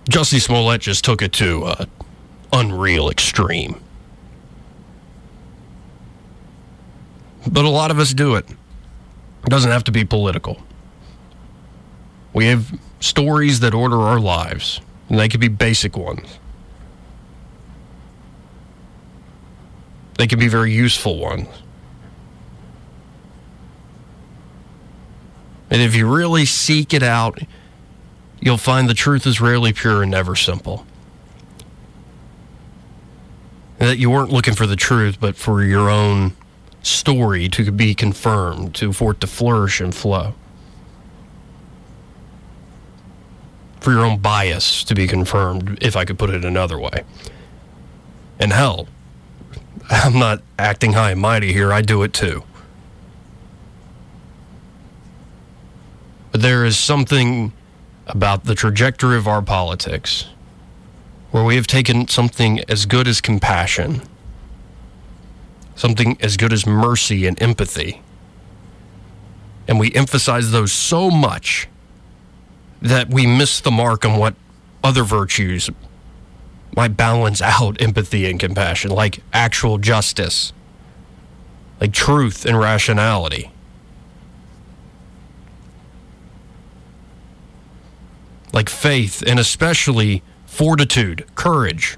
Jussie 0.10 0.42
Smollett 0.42 0.82
just 0.82 1.06
took 1.06 1.22
it 1.22 1.32
to 1.34 1.68
an 1.68 1.88
unreal 2.52 3.10
extreme. 3.10 3.80
But 7.48 7.64
a 7.64 7.70
lot 7.70 7.92
of 7.92 8.00
us 8.00 8.14
do 8.14 8.36
it. 8.36 8.50
It 8.50 9.50
doesn't 9.50 9.70
have 9.70 9.84
to 9.86 9.92
be 9.92 10.04
political. 10.04 10.62
We 12.34 12.48
have 12.48 12.80
stories 13.00 13.60
that 13.60 13.74
order 13.74 14.02
our 14.02 14.20
lives, 14.20 14.82
and 15.10 15.20
they 15.20 15.30
could 15.30 15.40
be 15.40 15.48
basic 15.48 15.96
ones. 15.96 16.40
They 20.18 20.28
can 20.28 20.40
be 20.40 20.48
very 20.48 20.74
useful 20.74 21.20
ones. 21.20 21.48
And 25.70 25.82
if 25.84 25.96
you 25.96 26.12
really 26.14 26.46
seek 26.46 26.94
it 26.96 27.04
out, 27.04 27.40
you'll 28.42 28.58
find 28.58 28.90
the 28.90 28.94
truth 28.94 29.26
is 29.26 29.42
rarely 29.42 29.74
pure 29.74 30.02
and 30.02 30.12
never 30.12 30.36
simple. 30.36 30.86
That 33.80 33.98
you 33.98 34.10
weren't 34.10 34.32
looking 34.32 34.56
for 34.56 34.68
the 34.68 34.76
truth, 34.76 35.20
but 35.20 35.36
for 35.36 35.64
your 35.64 35.90
own 35.90 36.34
story 36.82 37.50
to 37.50 37.72
be 37.72 37.94
confirmed, 37.94 38.76
to 38.76 38.94
for 38.94 39.12
it 39.12 39.22
to 39.22 39.28
flourish 39.28 39.80
and 39.80 39.94
flow. 39.94 40.34
For 43.80 43.92
your 43.92 44.06
own 44.06 44.20
bias 44.20 44.84
to 44.86 44.96
be 44.96 45.08
confirmed, 45.08 45.78
if 45.82 45.96
I 45.96 46.04
could 46.04 46.20
put 46.20 46.30
it 46.30 46.44
another 46.44 46.78
way. 46.78 47.04
And 48.40 48.52
hell, 48.52 48.88
I'm 49.90 50.20
not 50.20 50.42
acting 50.58 50.94
high 50.94 51.12
and 51.12 51.22
mighty 51.22 51.54
here, 51.54 51.72
I 51.72 51.82
do 51.82 52.04
it 52.04 52.14
too. 52.14 52.44
But 56.32 56.42
there 56.42 56.66
is 56.66 56.78
something 56.78 57.54
about 58.10 58.46
the 58.46 58.56
trajectory 58.56 59.16
of 59.16 59.28
our 59.28 59.42
politics 59.42 60.26
where 61.32 61.44
we 61.44 61.56
have 61.56 61.68
taken 61.68 62.08
something 62.08 62.60
as 62.68 62.86
good 62.88 63.08
as 63.08 63.22
compassion, 63.22 64.02
something 65.76 66.18
as 66.20 66.36
good 66.36 66.52
as 66.52 66.66
mercy 66.66 67.28
and 67.28 67.40
empathy, 67.42 68.02
and 69.68 69.80
we 69.80 69.94
emphasize 69.94 70.52
those 70.52 70.72
so 70.72 71.12
much 71.12 71.68
that 72.82 73.10
we 73.10 73.28
miss 73.28 73.62
the 73.62 73.70
mark 73.70 74.04
on 74.04 74.18
what 74.18 74.34
other 74.84 75.04
virtues 75.04 75.70
might 76.76 76.98
balance 76.98 77.42
out 77.42 77.80
empathy 77.82 78.28
and 78.30 78.40
compassion, 78.40 78.90
like 78.90 79.20
actual 79.32 79.78
justice, 79.78 80.52
like 81.80 81.94
truth 81.94 82.46
and 82.46 82.60
rationality. 82.60 83.52
Like 88.60 88.68
faith 88.68 89.24
and 89.26 89.40
especially 89.40 90.22
fortitude, 90.46 91.26
courage, 91.36 91.98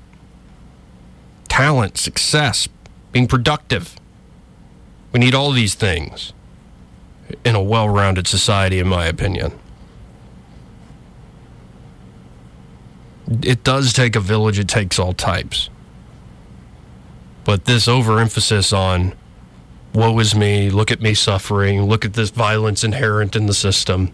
talent, 1.50 1.98
success, 1.98 2.68
being 3.12 3.26
productive. 3.26 3.96
We 5.12 5.20
need 5.20 5.34
all 5.34 5.54
these 5.54 5.74
things 5.74 6.34
in 7.44 7.56
a 7.56 7.64
well 7.64 7.90
rounded 7.90 8.28
society, 8.28 8.78
in 8.78 8.88
my 8.88 9.08
opinion. 9.08 9.54
It 13.42 13.64
does 13.64 13.92
take 13.92 14.16
a 14.16 14.20
village, 14.20 14.60
it 14.60 14.68
takes 14.68 15.00
all 15.00 15.14
types. 15.14 15.68
But 17.44 17.66
this 17.66 17.88
overemphasis 17.88 18.72
on 18.72 19.16
woe 19.96 20.20
is 20.20 20.36
me, 20.36 20.70
look 20.70 20.92
at 20.92 21.02
me 21.02 21.16
suffering, 21.16 21.86
look 21.86 22.06
at 22.06 22.14
this 22.14 22.30
violence 22.30 22.84
inherent 22.84 23.36
in 23.36 23.48
the 23.48 23.56
system 23.56 24.14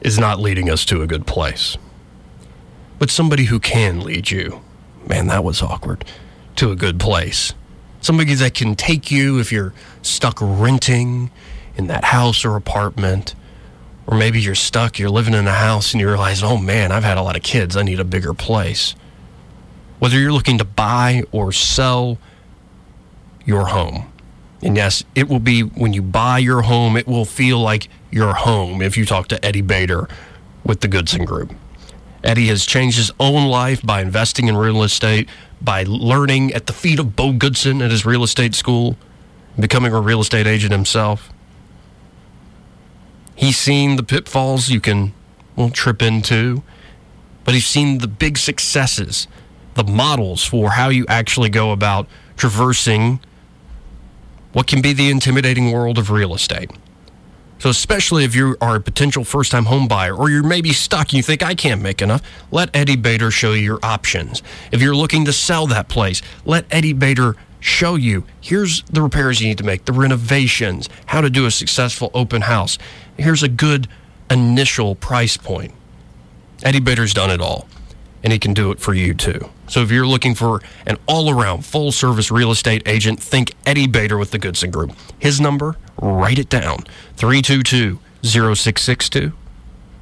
is 0.00 0.18
not 0.18 0.40
leading 0.40 0.70
us 0.70 0.84
to 0.86 1.02
a 1.02 1.06
good 1.06 1.26
place. 1.26 1.76
But 2.98 3.10
somebody 3.10 3.44
who 3.44 3.60
can 3.60 4.00
lead 4.00 4.30
you, 4.30 4.62
man, 5.06 5.28
that 5.28 5.44
was 5.44 5.62
awkward, 5.62 6.04
to 6.56 6.70
a 6.70 6.76
good 6.76 6.98
place. 6.98 7.54
Somebody 8.00 8.34
that 8.34 8.54
can 8.54 8.74
take 8.74 9.10
you 9.10 9.38
if 9.38 9.52
you're 9.52 9.74
stuck 10.02 10.38
renting 10.40 11.30
in 11.76 11.86
that 11.88 12.04
house 12.04 12.44
or 12.44 12.56
apartment, 12.56 13.34
or 14.06 14.16
maybe 14.16 14.40
you're 14.40 14.54
stuck, 14.54 14.98
you're 14.98 15.10
living 15.10 15.34
in 15.34 15.46
a 15.46 15.52
house 15.52 15.92
and 15.92 16.00
you 16.00 16.08
realize, 16.08 16.42
oh 16.42 16.56
man, 16.56 16.92
I've 16.92 17.04
had 17.04 17.18
a 17.18 17.22
lot 17.22 17.36
of 17.36 17.42
kids, 17.42 17.76
I 17.76 17.82
need 17.82 18.00
a 18.00 18.04
bigger 18.04 18.34
place. 18.34 18.94
Whether 19.98 20.18
you're 20.18 20.32
looking 20.32 20.58
to 20.58 20.64
buy 20.64 21.24
or 21.32 21.52
sell 21.52 22.18
your 23.44 23.66
home. 23.66 24.12
And 24.62 24.76
yes, 24.76 25.04
it 25.14 25.28
will 25.28 25.40
be 25.40 25.62
when 25.62 25.92
you 25.92 26.02
buy 26.02 26.38
your 26.38 26.62
home, 26.62 26.96
it 26.96 27.06
will 27.06 27.24
feel 27.24 27.60
like 27.60 27.88
your 28.10 28.34
home 28.34 28.82
if 28.82 28.96
you 28.96 29.04
talk 29.04 29.28
to 29.28 29.44
Eddie 29.44 29.62
Bader 29.62 30.08
with 30.64 30.80
the 30.80 30.88
Goodson 30.88 31.24
Group. 31.24 31.52
Eddie 32.24 32.48
has 32.48 32.66
changed 32.66 32.96
his 32.96 33.12
own 33.20 33.48
life 33.48 33.80
by 33.82 34.00
investing 34.00 34.48
in 34.48 34.56
real 34.56 34.82
estate, 34.82 35.28
by 35.62 35.84
learning 35.86 36.52
at 36.52 36.66
the 36.66 36.72
feet 36.72 36.98
of 36.98 37.14
Bo 37.14 37.32
Goodson 37.32 37.80
at 37.80 37.90
his 37.90 38.04
real 38.04 38.22
estate 38.22 38.54
school, 38.54 38.96
becoming 39.58 39.92
a 39.92 40.00
real 40.00 40.20
estate 40.20 40.46
agent 40.46 40.72
himself. 40.72 41.30
He's 43.36 43.56
seen 43.56 43.96
the 43.96 44.02
pitfalls 44.02 44.68
you 44.68 44.80
can 44.80 45.14
well, 45.54 45.70
trip 45.70 46.02
into, 46.02 46.62
but 47.44 47.54
he's 47.54 47.66
seen 47.66 47.98
the 47.98 48.08
big 48.08 48.36
successes, 48.36 49.28
the 49.74 49.84
models 49.84 50.44
for 50.44 50.70
how 50.70 50.88
you 50.88 51.04
actually 51.08 51.50
go 51.50 51.72
about 51.72 52.08
traversing 52.36 53.20
what 54.52 54.66
can 54.66 54.80
be 54.80 54.92
the 54.92 55.10
intimidating 55.10 55.70
world 55.70 55.98
of 55.98 56.10
real 56.10 56.34
estate. 56.34 56.70
So, 57.58 57.70
especially 57.70 58.24
if 58.24 58.34
you 58.34 58.56
are 58.60 58.76
a 58.76 58.80
potential 58.80 59.24
first 59.24 59.50
time 59.50 59.64
home 59.64 59.88
buyer 59.88 60.14
or 60.14 60.30
you're 60.30 60.44
maybe 60.44 60.72
stuck 60.72 61.08
and 61.08 61.14
you 61.14 61.22
think, 61.22 61.42
I 61.42 61.54
can't 61.54 61.82
make 61.82 62.00
enough, 62.00 62.22
let 62.50 62.74
Eddie 62.74 62.96
Bader 62.96 63.30
show 63.30 63.52
you 63.52 63.62
your 63.62 63.80
options. 63.82 64.42
If 64.70 64.80
you're 64.80 64.94
looking 64.94 65.24
to 65.24 65.32
sell 65.32 65.66
that 65.68 65.88
place, 65.88 66.22
let 66.44 66.66
Eddie 66.70 66.92
Bader 66.92 67.36
show 67.60 67.96
you 67.96 68.24
here's 68.40 68.82
the 68.84 69.02
repairs 69.02 69.40
you 69.40 69.48
need 69.48 69.58
to 69.58 69.64
make, 69.64 69.84
the 69.84 69.92
renovations, 69.92 70.88
how 71.06 71.20
to 71.20 71.30
do 71.30 71.46
a 71.46 71.50
successful 71.50 72.10
open 72.14 72.42
house. 72.42 72.78
Here's 73.16 73.42
a 73.42 73.48
good 73.48 73.88
initial 74.30 74.94
price 74.94 75.36
point. 75.36 75.72
Eddie 76.62 76.80
Bader's 76.80 77.14
done 77.14 77.30
it 77.30 77.40
all, 77.40 77.68
and 78.22 78.32
he 78.32 78.38
can 78.38 78.54
do 78.54 78.70
it 78.70 78.80
for 78.80 78.94
you 78.94 79.14
too. 79.14 79.50
So 79.68 79.82
if 79.82 79.90
you're 79.90 80.06
looking 80.06 80.34
for 80.34 80.62
an 80.86 80.96
all 81.06 81.30
around 81.30 81.64
full 81.64 81.92
service 81.92 82.30
real 82.30 82.50
estate 82.50 82.86
agent, 82.86 83.20
think 83.20 83.54
Eddie 83.66 83.86
Bader 83.86 84.16
with 84.16 84.30
the 84.30 84.38
Goodson 84.38 84.70
Group. 84.70 84.92
His 85.18 85.40
number, 85.40 85.76
write 86.00 86.38
it 86.38 86.48
down 86.48 86.84
322 87.16 87.98
0662. 88.22 89.32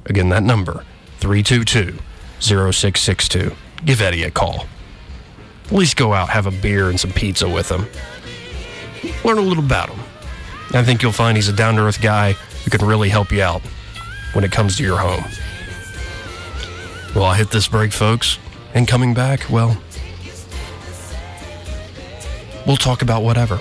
Again, 0.05 0.29
that 0.29 0.43
number 0.43 0.83
322 1.19 1.99
0662. 2.39 3.51
Give 3.85 4.01
Eddie 4.01 4.23
a 4.23 4.31
call. 4.31 4.65
At 5.65 5.71
least 5.71 5.97
go 5.97 6.13
out, 6.13 6.29
have 6.29 6.47
a 6.47 6.51
beer 6.51 6.89
and 6.89 6.99
some 6.99 7.11
pizza 7.11 7.47
with 7.47 7.69
him. 7.69 7.87
Learn 9.23 9.37
a 9.37 9.41
little 9.41 9.63
about 9.63 9.89
him. 9.89 9.99
I 10.73 10.83
think 10.83 11.01
you'll 11.01 11.11
find 11.11 11.37
he's 11.37 11.47
a 11.47 11.53
down 11.53 11.75
to 11.75 11.81
earth 11.81 12.01
guy 12.01 12.33
who 12.63 12.69
can 12.69 12.85
really 12.85 13.09
help 13.09 13.31
you 13.31 13.41
out 13.41 13.61
when 14.33 14.43
it 14.43 14.51
comes 14.51 14.77
to 14.77 14.83
your 14.83 14.97
home. 14.97 15.23
Well, 17.15 17.25
I'll 17.25 17.33
hit 17.33 17.51
this 17.51 17.67
break, 17.67 17.91
folks. 17.91 18.37
And 18.73 18.87
coming 18.87 19.13
back, 19.13 19.49
well, 19.49 19.77
we'll 22.65 22.77
talk 22.77 23.01
about 23.01 23.23
whatever. 23.23 23.59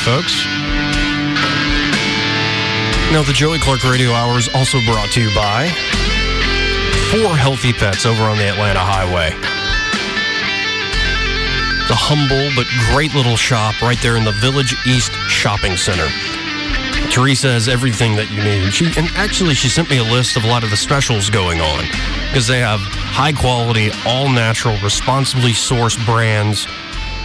Folks. 0.00 0.46
Now, 3.12 3.22
the 3.22 3.34
Joey 3.34 3.58
Clark 3.58 3.84
Radio 3.84 4.12
Hour 4.12 4.38
is 4.38 4.48
also 4.54 4.78
brought 4.86 5.10
to 5.12 5.20
you 5.20 5.34
by 5.34 5.68
Four 7.10 7.36
Healthy 7.36 7.74
Pets 7.74 8.06
over 8.06 8.22
on 8.22 8.38
the 8.38 8.48
Atlanta 8.48 8.78
Highway. 8.80 9.30
The 11.88 11.94
humble 11.94 12.48
but 12.56 12.66
great 12.94 13.14
little 13.14 13.36
shop 13.36 13.82
right 13.82 13.98
there 14.00 14.16
in 14.16 14.24
the 14.24 14.32
Village 14.32 14.74
East 14.86 15.12
Shopping 15.28 15.76
Center. 15.76 16.08
Teresa 17.10 17.52
has 17.52 17.68
everything 17.68 18.16
that 18.16 18.30
you 18.30 18.42
need. 18.42 18.72
She 18.72 18.86
and 18.96 19.08
actually 19.16 19.54
she 19.54 19.68
sent 19.68 19.90
me 19.90 19.98
a 19.98 20.04
list 20.04 20.36
of 20.36 20.44
a 20.44 20.46
lot 20.46 20.64
of 20.64 20.70
the 20.70 20.76
specials 20.76 21.28
going 21.28 21.60
on 21.60 21.84
because 22.28 22.46
they 22.46 22.60
have 22.60 22.80
high 22.80 23.32
quality, 23.32 23.90
all 24.06 24.30
natural, 24.30 24.78
responsibly 24.82 25.50
sourced 25.50 26.02
brands 26.06 26.66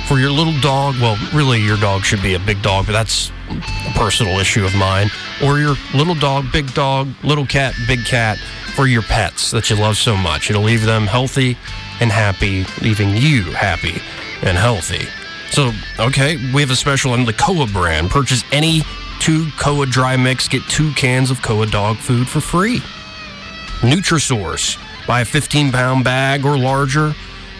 for 0.07 0.19
your 0.19 0.31
little 0.31 0.57
dog. 0.61 0.95
Well, 0.99 1.17
really, 1.33 1.59
your 1.61 1.77
dog 1.77 2.03
should 2.03 2.21
be 2.21 2.35
a 2.35 2.39
big 2.39 2.61
dog, 2.61 2.85
but 2.85 2.93
that's 2.93 3.31
a 3.49 3.91
personal 3.95 4.39
issue 4.39 4.65
of 4.65 4.75
mine. 4.75 5.09
Or 5.43 5.59
your 5.59 5.75
little 5.93 6.15
dog, 6.15 6.51
big 6.51 6.73
dog, 6.73 7.09
little 7.23 7.45
cat, 7.45 7.73
big 7.87 8.05
cat 8.05 8.37
for 8.75 8.87
your 8.87 9.01
pets 9.01 9.51
that 9.51 9.69
you 9.69 9.75
love 9.75 9.97
so 9.97 10.15
much. 10.15 10.49
It'll 10.49 10.63
leave 10.63 10.85
them 10.85 11.07
healthy 11.07 11.57
and 11.99 12.11
happy, 12.11 12.65
leaving 12.81 13.15
you 13.15 13.43
happy 13.43 14.01
and 14.41 14.57
healthy. 14.57 15.07
So, 15.51 15.71
okay, 15.99 16.37
we 16.53 16.61
have 16.61 16.71
a 16.71 16.75
special 16.75 17.11
on 17.11 17.25
the 17.25 17.33
Koa 17.33 17.67
brand. 17.67 18.09
Purchase 18.09 18.43
any 18.51 18.81
two 19.19 19.49
Koa 19.57 19.85
dry 19.85 20.17
mix, 20.17 20.47
get 20.47 20.61
two 20.63 20.91
cans 20.93 21.31
of 21.31 21.41
Koa 21.41 21.65
dog 21.65 21.97
food 21.97 22.27
for 22.27 22.41
free. 22.41 22.79
Nutrisource, 23.79 24.77
buy 25.07 25.21
a 25.21 25.25
15 25.25 25.71
pound 25.71 26.03
bag 26.03 26.45
or 26.45 26.57
larger, 26.57 27.15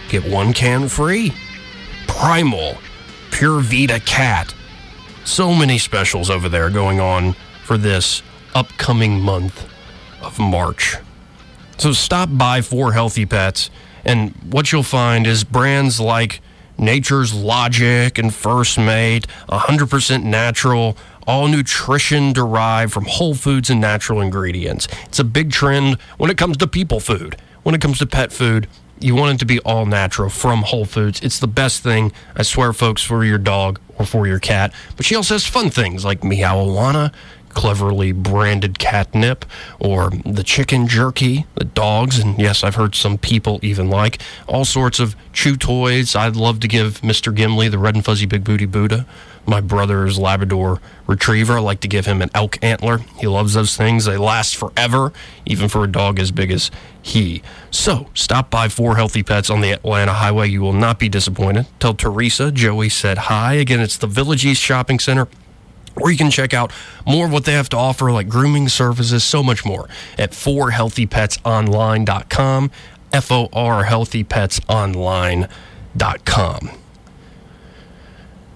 get 0.08 0.24
one 0.24 0.52
can 0.52 0.88
free. 0.88 1.32
Primal, 2.18 2.78
Pure 3.30 3.60
Vita 3.60 4.00
Cat. 4.00 4.54
So 5.24 5.54
many 5.54 5.76
specials 5.76 6.30
over 6.30 6.48
there 6.48 6.70
going 6.70 6.98
on 6.98 7.36
for 7.64 7.76
this 7.76 8.22
upcoming 8.54 9.20
month 9.20 9.66
of 10.22 10.38
March. 10.38 10.96
So 11.76 11.92
stop 11.92 12.30
by 12.32 12.62
Four 12.62 12.94
Healthy 12.94 13.26
Pets, 13.26 13.70
and 14.04 14.30
what 14.50 14.72
you'll 14.72 14.82
find 14.82 15.26
is 15.26 15.44
brands 15.44 16.00
like 16.00 16.40
Nature's 16.78 17.34
Logic 17.34 18.16
and 18.16 18.34
First 18.34 18.78
Mate, 18.78 19.26
100% 19.50 20.22
natural, 20.22 20.96
all 21.26 21.48
nutrition 21.48 22.32
derived 22.32 22.94
from 22.94 23.04
whole 23.04 23.34
foods 23.34 23.68
and 23.68 23.78
natural 23.80 24.22
ingredients. 24.22 24.88
It's 25.04 25.18
a 25.18 25.24
big 25.24 25.52
trend 25.52 26.00
when 26.16 26.30
it 26.30 26.38
comes 26.38 26.56
to 26.56 26.66
people 26.66 26.98
food. 26.98 27.36
When 27.62 27.74
it 27.74 27.80
comes 27.80 27.98
to 27.98 28.06
pet 28.06 28.32
food, 28.32 28.68
you 28.98 29.14
want 29.14 29.34
it 29.34 29.38
to 29.38 29.46
be 29.46 29.60
all 29.60 29.86
natural 29.86 30.30
from 30.30 30.62
Whole 30.62 30.84
Foods. 30.84 31.20
It's 31.20 31.38
the 31.38 31.46
best 31.46 31.82
thing, 31.82 32.12
I 32.34 32.42
swear, 32.42 32.72
folks, 32.72 33.02
for 33.02 33.24
your 33.24 33.38
dog 33.38 33.80
or 33.98 34.06
for 34.06 34.26
your 34.26 34.38
cat. 34.38 34.72
But 34.96 35.06
she 35.06 35.14
also 35.14 35.34
has 35.34 35.46
fun 35.46 35.70
things 35.70 36.04
like 36.04 36.24
Meow 36.24 37.10
cleverly 37.56 38.12
branded 38.12 38.78
catnip, 38.78 39.46
or 39.80 40.10
the 40.26 40.42
chicken 40.42 40.86
jerky 40.86 41.46
the 41.54 41.64
dogs, 41.64 42.18
and 42.18 42.38
yes, 42.38 42.62
I've 42.62 42.74
heard 42.74 42.94
some 42.94 43.16
people 43.16 43.58
even 43.62 43.88
like, 43.88 44.20
all 44.46 44.66
sorts 44.66 45.00
of 45.00 45.16
chew 45.32 45.56
toys. 45.56 46.14
I'd 46.14 46.36
love 46.36 46.60
to 46.60 46.68
give 46.68 47.00
Mr. 47.00 47.34
Gimli 47.34 47.68
the 47.68 47.78
red 47.78 47.94
and 47.94 48.04
fuzzy 48.04 48.26
big 48.26 48.44
booty 48.44 48.66
Buddha 48.66 49.06
my 49.46 49.60
brother's 49.60 50.18
Labrador 50.18 50.80
retriever. 51.06 51.54
I 51.54 51.60
like 51.60 51.80
to 51.80 51.88
give 51.88 52.06
him 52.06 52.22
an 52.22 52.30
elk 52.34 52.58
antler. 52.62 52.98
He 53.18 53.26
loves 53.26 53.54
those 53.54 53.76
things. 53.76 54.04
They 54.04 54.16
last 54.16 54.56
forever, 54.56 55.12
even 55.44 55.68
for 55.68 55.84
a 55.84 55.86
dog 55.86 56.18
as 56.18 56.30
big 56.30 56.50
as 56.50 56.70
he. 57.00 57.42
So 57.70 58.08
stop 58.14 58.50
by 58.50 58.68
Four 58.68 58.96
Healthy 58.96 59.22
Pets 59.22 59.50
on 59.50 59.60
the 59.60 59.70
Atlanta 59.70 60.14
Highway. 60.14 60.48
You 60.48 60.60
will 60.60 60.72
not 60.72 60.98
be 60.98 61.08
disappointed. 61.08 61.66
Tell 61.78 61.94
Teresa 61.94 62.50
Joey 62.50 62.88
said 62.88 63.18
hi. 63.18 63.54
Again, 63.54 63.80
it's 63.80 63.96
the 63.96 64.06
Village 64.06 64.44
East 64.44 64.62
Shopping 64.62 64.98
Center. 64.98 65.28
Or 65.98 66.10
you 66.10 66.18
can 66.18 66.30
check 66.30 66.52
out 66.52 66.72
more 67.06 67.24
of 67.26 67.32
what 67.32 67.46
they 67.46 67.54
have 67.54 67.70
to 67.70 67.76
offer, 67.76 68.12
like 68.12 68.28
grooming 68.28 68.68
services, 68.68 69.24
so 69.24 69.42
much 69.42 69.64
more, 69.64 69.88
at 70.18 70.32
4healthypetsonline.com, 70.32 72.70
F 73.12 73.32
O 73.32 73.48
R 73.52 73.84
healthypetsonline.com. 73.84 76.70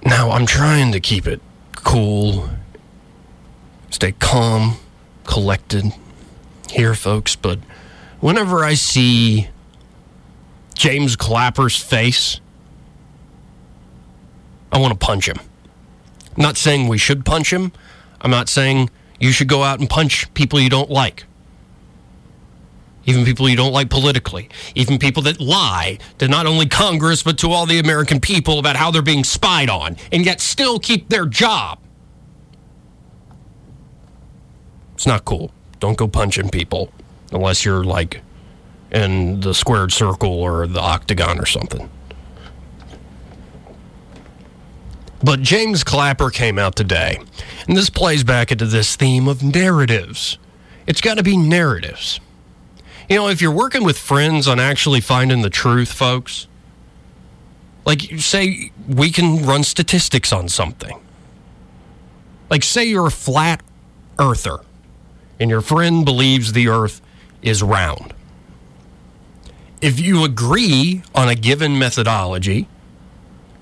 Now, 0.05 0.31
I'm 0.31 0.47
trying 0.47 0.93
to 0.93 1.01
keep 1.01 1.27
it 1.27 1.41
cool, 1.77 2.49
stay 3.91 4.13
calm, 4.13 4.77
collected 5.25 5.93
here, 6.71 6.95
folks, 6.95 7.37
but 7.37 7.59
whenever 8.21 8.65
I 8.65 8.75
see 8.75 9.49
James 10.75 11.17
Clapper's 11.17 11.77
face, 11.77 12.41
I 14.73 14.79
want 14.79 14.99
to 14.99 15.07
punch 15.07 15.29
him. 15.29 15.39
I'm 16.37 16.43
not 16.43 16.57
saying 16.57 16.89
we 16.89 16.97
should 16.97 17.25
punch 17.25 17.53
him. 17.53 17.73
I'm 18.21 18.31
not 18.31 18.49
saying 18.49 18.89
you 19.19 19.33
should 19.33 19.49
go 19.49 19.63
out 19.63 19.81
and 19.81 19.91
punch 19.91 20.33
people 20.33 20.61
you 20.61 20.71
don't 20.71 20.91
like 20.91 21.25
even 23.07 23.25
people 23.25 23.49
you 23.49 23.57
don't 23.57 23.73
like 23.73 23.91
politically, 23.91 24.49
even 24.75 24.99
people 24.99 25.23
that 25.23 25.41
lie 25.41 25.99
to 26.19 26.29
not 26.29 26.47
only 26.47 26.67
Congress, 26.67 27.23
but 27.23 27.39
to 27.39 27.51
all 27.51 27.67
the 27.67 27.79
American 27.79 28.21
people 28.21 28.59
about 28.59 28.77
how 28.77 28.91
they're 28.91 29.03
being 29.03 29.25
spied 29.25 29.71
on, 29.71 29.97
and 30.13 30.25
yet 30.25 30.41
still 30.41 30.79
keep 30.79 31.09
their 31.09 31.27
job. 31.27 31.79
It's 34.95 35.07
not 35.07 35.25
cool. 35.25 35.51
Don't 35.79 35.97
go 35.97 36.07
punching 36.07 36.51
people 36.51 36.93
unless 37.33 37.65
you're 37.65 37.85
like 37.85 38.21
in 38.93 39.41
the 39.41 39.55
squared 39.55 39.93
circle 39.93 40.33
or 40.33 40.67
the 40.67 40.81
octagon 40.81 41.39
or 41.39 41.47
something. 41.47 41.89
But 45.23 45.41
James 45.43 45.85
Clapper 45.85 46.31
came 46.31 46.59
out 46.59 46.77
today, 46.77 47.21
and 47.69 47.77
this 47.77 47.91
plays 47.91 48.25
back 48.25 48.53
into 48.53 48.67
this 48.67 48.97
theme 48.97 49.29
of 49.29 49.43
narratives. 49.43 50.39
It's 50.87 51.01
got 51.01 51.19
to 51.19 51.23
be 51.23 51.37
narratives. 51.37 52.21
You 53.11 53.16
know, 53.16 53.29
if 53.29 53.42
you're 53.42 53.51
working 53.51 53.83
with 53.83 53.99
friends 53.99 54.46
on 54.46 54.61
actually 54.61 55.01
finding 55.01 55.42
the 55.42 55.51
truth, 55.51 55.90
folks, 55.90 56.46
like 57.85 58.03
say 58.18 58.70
we 58.87 59.11
can 59.11 59.44
run 59.44 59.64
statistics 59.64 60.33
on 60.33 60.49
something. 60.49 60.96
Like 62.49 62.62
say 62.62 62.85
you're 62.85 63.09
a 63.09 63.11
flat 63.11 63.64
earther 64.16 64.61
and 65.40 65.51
your 65.51 65.61
friend 65.61 66.05
believes 66.05 66.53
the 66.53 66.68
earth 66.68 67.03
is 67.42 67.64
round. 67.64 68.14
If 69.81 69.99
you 69.99 70.23
agree 70.25 71.03
on 71.12 71.29
a 71.29 71.35
given 71.35 71.81
methodology, 71.81 72.68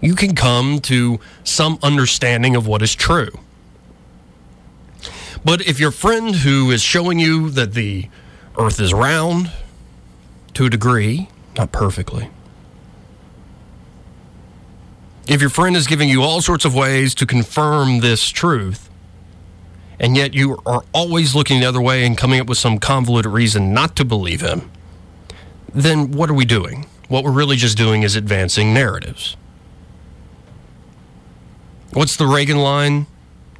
you 0.03 0.15
can 0.15 0.35
come 0.35 0.79
to 0.81 1.21
some 1.43 1.79
understanding 1.83 2.55
of 2.55 2.67
what 2.67 2.83
is 2.83 2.95
true. 2.95 3.31
But 5.43 5.63
if 5.63 5.81
your 5.81 5.93
friend 5.93 6.35
who 6.35 6.71
is 6.71 6.83
showing 6.83 7.19
you 7.19 7.49
that 7.51 7.73
the 7.73 8.11
Earth 8.59 8.81
is 8.81 8.93
round 8.93 9.53
to 10.55 10.67
a 10.67 10.71
degree, 10.71 11.29
not 11.57 11.71
perfectly. 11.71 12.29
If 15.29 15.41
your 15.41 15.51
friend 15.51 15.77
is 15.77 15.87
giving 15.87 16.09
you 16.09 16.23
all 16.23 16.41
sorts 16.41 16.65
of 16.65 16.75
ways 16.75 17.15
to 17.17 17.27
confirm 17.27 18.01
this 18.01 18.29
truth, 18.31 18.91
and 20.01 20.17
yet 20.17 20.35
you 20.35 20.61
are 20.67 20.83
always 20.93 21.37
looking 21.37 21.61
the 21.61 21.67
other 21.67 21.81
way 21.81 22.05
and 22.05 22.17
coming 22.17 22.41
up 22.41 22.49
with 22.49 22.59
some 22.59 22.79
convoluted 22.79 23.31
reason 23.31 23.73
not 23.73 23.95
to 23.97 24.05
believe 24.05 24.41
him, 24.41 24.71
then 25.73 26.11
what 26.11 26.29
are 26.29 26.35
we 26.35 26.45
doing? 26.45 26.87
What 27.09 27.23
we're 27.23 27.31
really 27.31 27.57
just 27.57 27.77
doing 27.77 28.03
is 28.03 28.17
advancing 28.17 28.75
narratives. 28.75 29.37
What's 31.93 32.17
the 32.17 32.27
Reagan 32.27 32.59
line 32.59 33.07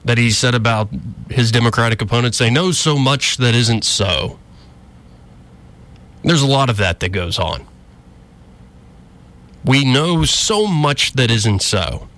that 0.05 0.19
he 0.19 0.31
said 0.31 0.55
about 0.55 0.89
his 1.31 1.53
Democratic 1.53 2.03
opponents? 2.03 2.39
They 2.39 2.51
know 2.51 2.73
so 2.73 2.99
much 2.99 3.37
that 3.37 3.55
isn't 3.55 3.85
so. 3.85 4.39
There's 6.23 6.43
a 6.43 6.47
lot 6.47 6.71
of 6.71 6.77
that 6.79 7.01
that 7.01 7.11
goes 7.11 7.39
on. 7.39 7.67
We 9.65 9.85
know 9.85 10.25
so 10.25 10.67
much 10.67 11.13
that 11.13 11.31
isn't 11.31 11.63
so. 11.63 12.09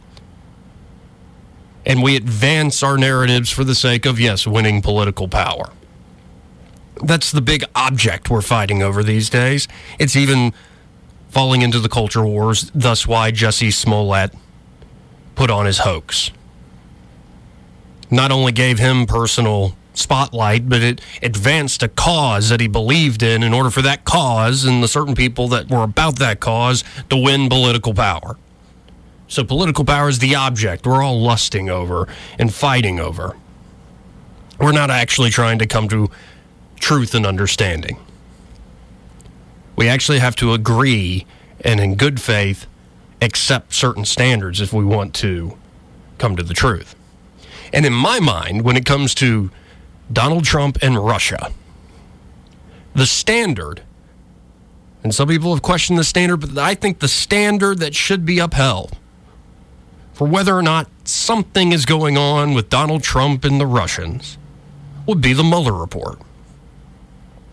And 1.86 2.02
we 2.02 2.16
advance 2.16 2.82
our 2.82 2.96
narratives 2.96 3.50
for 3.50 3.64
the 3.64 3.74
sake 3.74 4.06
of, 4.06 4.20
yes, 4.20 4.46
winning 4.46 4.82
political 4.82 5.28
power. 5.28 5.70
That's 7.02 7.32
the 7.32 7.40
big 7.40 7.64
object 7.74 8.28
we're 8.30 8.42
fighting 8.42 8.82
over 8.82 9.02
these 9.02 9.30
days. 9.30 9.66
It's 9.98 10.14
even 10.14 10.52
falling 11.30 11.62
into 11.62 11.80
the 11.80 11.88
culture 11.88 12.24
wars, 12.24 12.70
thus, 12.74 13.06
why 13.06 13.32
Jussie 13.32 13.72
Smollett 13.72 14.34
put 15.34 15.50
on 15.50 15.64
his 15.64 15.78
hoax. 15.78 16.30
Not 18.10 18.30
only 18.30 18.52
gave 18.52 18.78
him 18.78 19.06
personal 19.06 19.74
spotlight, 20.00 20.68
but 20.68 20.82
it 20.82 21.00
advanced 21.22 21.82
a 21.82 21.88
cause 21.88 22.48
that 22.48 22.60
he 22.60 22.68
believed 22.68 23.22
in 23.22 23.42
in 23.42 23.52
order 23.52 23.70
for 23.70 23.82
that 23.82 24.04
cause 24.04 24.64
and 24.64 24.82
the 24.82 24.88
certain 24.88 25.14
people 25.14 25.48
that 25.48 25.70
were 25.70 25.82
about 25.82 26.18
that 26.18 26.40
cause 26.40 26.82
to 27.08 27.16
win 27.16 27.48
political 27.48 27.94
power. 27.94 28.36
So 29.28 29.44
political 29.44 29.84
power 29.84 30.08
is 30.08 30.18
the 30.18 30.34
object 30.34 30.86
we're 30.86 31.02
all 31.02 31.20
lusting 31.20 31.70
over 31.70 32.08
and 32.38 32.52
fighting 32.52 32.98
over. 32.98 33.36
We're 34.58 34.72
not 34.72 34.90
actually 34.90 35.30
trying 35.30 35.60
to 35.60 35.66
come 35.66 35.88
to 35.88 36.10
truth 36.80 37.14
and 37.14 37.24
understanding. 37.24 37.96
We 39.76 39.88
actually 39.88 40.18
have 40.18 40.36
to 40.36 40.52
agree 40.52 41.26
and 41.64 41.78
in 41.80 41.94
good 41.94 42.20
faith 42.20 42.66
accept 43.22 43.72
certain 43.72 44.04
standards 44.04 44.60
if 44.60 44.72
we 44.72 44.84
want 44.84 45.14
to 45.14 45.56
come 46.18 46.36
to 46.36 46.42
the 46.42 46.54
truth. 46.54 46.94
And 47.72 47.86
in 47.86 47.92
my 47.92 48.20
mind, 48.20 48.62
when 48.62 48.76
it 48.76 48.84
comes 48.84 49.14
to 49.16 49.50
Donald 50.12 50.44
Trump 50.44 50.79
and 50.83 50.99
Russia. 50.99 51.53
The 52.94 53.07
standard, 53.07 53.83
and 55.03 55.14
some 55.14 55.29
people 55.29 55.55
have 55.55 55.62
questioned 55.62 55.99
the 55.99 56.05
standard, 56.05 56.38
but 56.38 56.59
I 56.59 56.75
think 56.75 56.99
the 56.99 57.09
standard 57.09 57.79
that 57.79 57.94
should 57.94 58.25
be 58.27 58.38
upheld 58.38 58.96
for 60.12 60.27
whether 60.27 60.55
or 60.55 60.62
not 60.62 60.88
something 61.05 61.73
is 61.73 61.87
going 61.87 62.18
on 62.18 62.53
with 62.55 62.68
Donald 62.68 63.03
Trump 63.03 63.44
and 63.44 63.61
the 63.61 63.66
Russians 63.66 64.37
would 65.07 65.20
be 65.20 65.33
the 65.33 65.44
Mueller 65.44 65.73
report. 65.73 66.18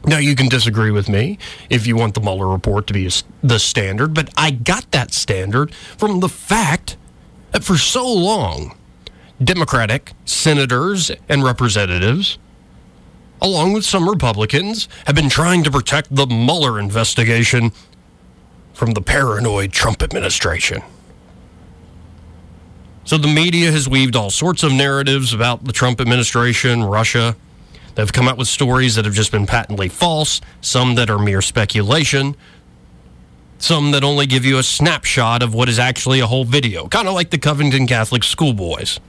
Now, 0.05 0.17
you 0.17 0.35
can 0.35 0.47
disagree 0.47 0.91
with 0.91 1.09
me 1.09 1.37
if 1.69 1.85
you 1.85 1.95
want 1.95 2.13
the 2.13 2.21
Mueller 2.21 2.47
report 2.47 2.87
to 2.87 2.93
be 2.93 3.09
the 3.43 3.59
standard, 3.59 4.13
but 4.13 4.29
I 4.37 4.51
got 4.51 4.91
that 4.91 5.13
standard 5.13 5.73
from 5.73 6.19
the 6.19 6.29
fact 6.29 6.97
that 7.51 7.63
for 7.63 7.77
so 7.77 8.11
long, 8.11 8.77
Democratic 9.43 10.13
senators 10.25 11.11
and 11.29 11.43
representatives, 11.43 12.37
along 13.41 13.73
with 13.73 13.85
some 13.85 14.09
Republicans, 14.09 14.87
have 15.05 15.15
been 15.15 15.29
trying 15.29 15.63
to 15.63 15.71
protect 15.71 16.15
the 16.15 16.25
Mueller 16.25 16.79
investigation 16.79 17.71
from 18.73 18.91
the 18.91 19.01
paranoid 19.01 19.71
Trump 19.71 20.01
administration. 20.03 20.81
So 23.05 23.17
the 23.17 23.27
media 23.27 23.71
has 23.71 23.87
weaved 23.87 24.15
all 24.15 24.29
sorts 24.29 24.63
of 24.63 24.73
narratives 24.73 25.33
about 25.33 25.63
the 25.63 25.71
Trump 25.71 26.01
administration, 26.01 26.83
Russia. 26.83 27.35
They've 27.95 28.11
come 28.11 28.27
out 28.27 28.37
with 28.37 28.47
stories 28.47 28.95
that 28.95 29.05
have 29.05 29.13
just 29.13 29.31
been 29.31 29.47
patently 29.47 29.87
false, 29.89 30.41
some 30.61 30.95
that 30.95 31.09
are 31.09 31.17
mere 31.17 31.41
speculation, 31.41 32.35
some 33.59 33.91
that 33.91 34.03
only 34.03 34.27
give 34.27 34.45
you 34.45 34.57
a 34.57 34.63
snapshot 34.63 35.41
of 35.41 35.53
what 35.53 35.69
is 35.69 35.79
actually 35.79 36.19
a 36.19 36.27
whole 36.27 36.43
video, 36.43 36.87
kind 36.87 37.07
of 37.07 37.13
like 37.13 37.29
the 37.29 37.37
Covington 37.37 37.87
Catholic 37.87 38.23
schoolboys. 38.23 38.99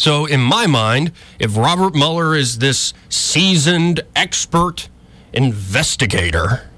So, 0.00 0.24
in 0.24 0.40
my 0.40 0.66
mind, 0.66 1.12
if 1.38 1.58
Robert 1.58 1.94
Mueller 1.94 2.34
is 2.34 2.56
this 2.56 2.94
seasoned 3.10 4.00
expert 4.16 4.88
investigator 5.34 6.70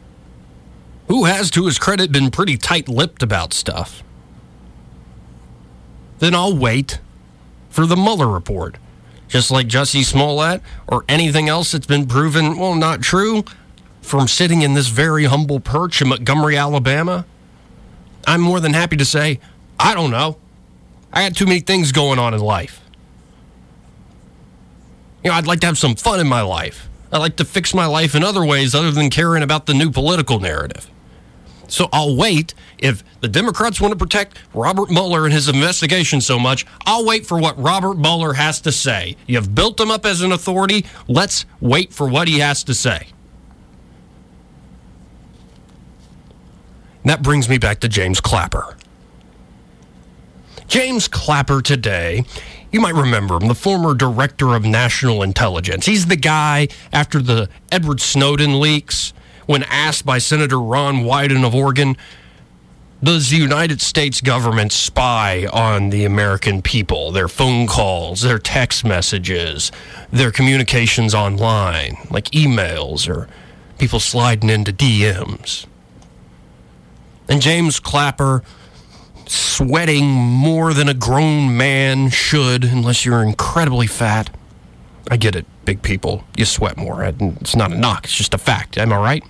who 1.06 1.26
has, 1.26 1.48
to 1.52 1.66
his 1.66 1.78
credit, 1.78 2.10
been 2.10 2.32
pretty 2.32 2.56
tight 2.56 2.88
lipped 2.88 3.22
about 3.22 3.54
stuff, 3.54 4.02
then 6.18 6.34
I'll 6.34 6.56
wait 6.56 6.98
for 7.70 7.86
the 7.86 7.94
Mueller 7.94 8.26
report. 8.26 8.76
Just 9.28 9.52
like 9.52 9.68
Jussie 9.68 10.04
Smollett 10.04 10.60
or 10.88 11.04
anything 11.08 11.48
else 11.48 11.70
that's 11.70 11.86
been 11.86 12.06
proven, 12.06 12.58
well, 12.58 12.74
not 12.74 13.02
true, 13.02 13.44
from 14.00 14.26
sitting 14.26 14.62
in 14.62 14.74
this 14.74 14.88
very 14.88 15.26
humble 15.26 15.60
perch 15.60 16.02
in 16.02 16.08
Montgomery, 16.08 16.56
Alabama. 16.56 17.24
I'm 18.26 18.40
more 18.40 18.58
than 18.58 18.74
happy 18.74 18.96
to 18.96 19.04
say, 19.04 19.38
I 19.78 19.94
don't 19.94 20.10
know. 20.10 20.38
I 21.12 21.22
got 21.28 21.36
too 21.36 21.46
many 21.46 21.60
things 21.60 21.92
going 21.92 22.18
on 22.18 22.34
in 22.34 22.40
life. 22.40 22.81
You 25.22 25.30
know, 25.30 25.36
I'd 25.36 25.46
like 25.46 25.60
to 25.60 25.66
have 25.66 25.78
some 25.78 25.94
fun 25.94 26.20
in 26.20 26.28
my 26.28 26.42
life. 26.42 26.88
I'd 27.12 27.18
like 27.18 27.36
to 27.36 27.44
fix 27.44 27.74
my 27.74 27.86
life 27.86 28.14
in 28.14 28.24
other 28.24 28.44
ways 28.44 28.74
other 28.74 28.90
than 28.90 29.10
caring 29.10 29.42
about 29.42 29.66
the 29.66 29.74
new 29.74 29.90
political 29.90 30.40
narrative. 30.40 30.90
So 31.68 31.88
I'll 31.92 32.16
wait. 32.16 32.54
If 32.78 33.02
the 33.20 33.28
Democrats 33.28 33.80
want 33.80 33.92
to 33.92 33.98
protect 33.98 34.38
Robert 34.52 34.90
Mueller 34.90 35.24
and 35.24 35.32
his 35.32 35.48
investigation 35.48 36.20
so 36.20 36.38
much, 36.38 36.66
I'll 36.84 37.06
wait 37.06 37.24
for 37.24 37.38
what 37.38 37.58
Robert 37.58 37.96
Mueller 37.96 38.34
has 38.34 38.60
to 38.62 38.72
say. 38.72 39.16
You've 39.26 39.54
built 39.54 39.80
him 39.80 39.90
up 39.90 40.04
as 40.04 40.20
an 40.20 40.32
authority. 40.32 40.84
Let's 41.08 41.46
wait 41.60 41.92
for 41.92 42.08
what 42.08 42.28
he 42.28 42.40
has 42.40 42.64
to 42.64 42.74
say. 42.74 43.06
And 47.02 47.10
that 47.10 47.22
brings 47.22 47.48
me 47.48 47.58
back 47.58 47.80
to 47.80 47.88
James 47.88 48.20
Clapper. 48.20 48.76
James 50.68 51.08
Clapper 51.08 51.62
today, 51.62 52.24
you 52.72 52.80
might 52.80 52.94
remember 52.94 53.36
him, 53.36 53.48
the 53.48 53.54
former 53.54 53.94
director 53.94 54.54
of 54.54 54.64
national 54.64 55.22
intelligence. 55.22 55.86
He's 55.86 56.06
the 56.06 56.16
guy 56.16 56.68
after 56.92 57.20
the 57.20 57.48
Edward 57.70 58.00
Snowden 58.00 58.58
leaks 58.58 59.12
when 59.46 59.62
asked 59.64 60.06
by 60.06 60.18
Senator 60.18 60.58
Ron 60.58 61.04
Wyden 61.04 61.44
of 61.44 61.54
Oregon, 61.54 61.96
does 63.02 63.30
the 63.30 63.36
United 63.36 63.80
States 63.80 64.20
government 64.20 64.72
spy 64.72 65.46
on 65.52 65.90
the 65.90 66.04
American 66.04 66.62
people, 66.62 67.10
their 67.10 67.28
phone 67.28 67.66
calls, 67.66 68.22
their 68.22 68.38
text 68.38 68.84
messages, 68.84 69.72
their 70.10 70.30
communications 70.30 71.12
online, 71.12 71.96
like 72.10 72.26
emails 72.30 73.08
or 73.08 73.28
people 73.78 73.98
sliding 73.98 74.48
into 74.48 74.72
DMs? 74.72 75.66
And 77.28 77.42
James 77.42 77.80
Clapper, 77.80 78.44
sweating 79.32 80.06
more 80.06 80.74
than 80.74 80.88
a 80.88 80.94
grown 80.94 81.56
man 81.56 82.10
should, 82.10 82.64
unless 82.64 83.04
you're 83.06 83.22
incredibly 83.22 83.86
fat. 83.86 84.30
I 85.10 85.16
get 85.16 85.34
it, 85.34 85.46
big 85.64 85.82
people, 85.82 86.24
you 86.36 86.44
sweat 86.44 86.76
more. 86.76 87.02
It's 87.04 87.56
not 87.56 87.72
a 87.72 87.78
knock, 87.78 88.04
it's 88.04 88.16
just 88.16 88.34
a 88.34 88.38
fact. 88.38 88.76
Am 88.76 88.92
I 88.92 88.96
right? 88.96 89.24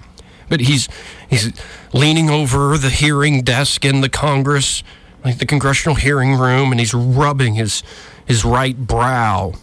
But 0.49 0.61
he's 0.61 0.89
he's 1.31 1.53
leaning 1.93 2.29
over 2.29 2.77
the 2.77 2.91
hearing 2.91 3.43
desk 3.43 3.85
in 3.85 4.01
the 4.01 4.09
Congress, 4.09 4.83
like 5.25 5.39
the 5.39 5.47
congressional 5.47 5.95
hearing 5.95 6.35
room, 6.35 6.73
and 6.73 6.81
he's 6.81 6.93
rubbing 6.93 7.55
his 7.55 7.83
his 8.27 8.45
right 8.45 8.77
brow. 8.77 9.55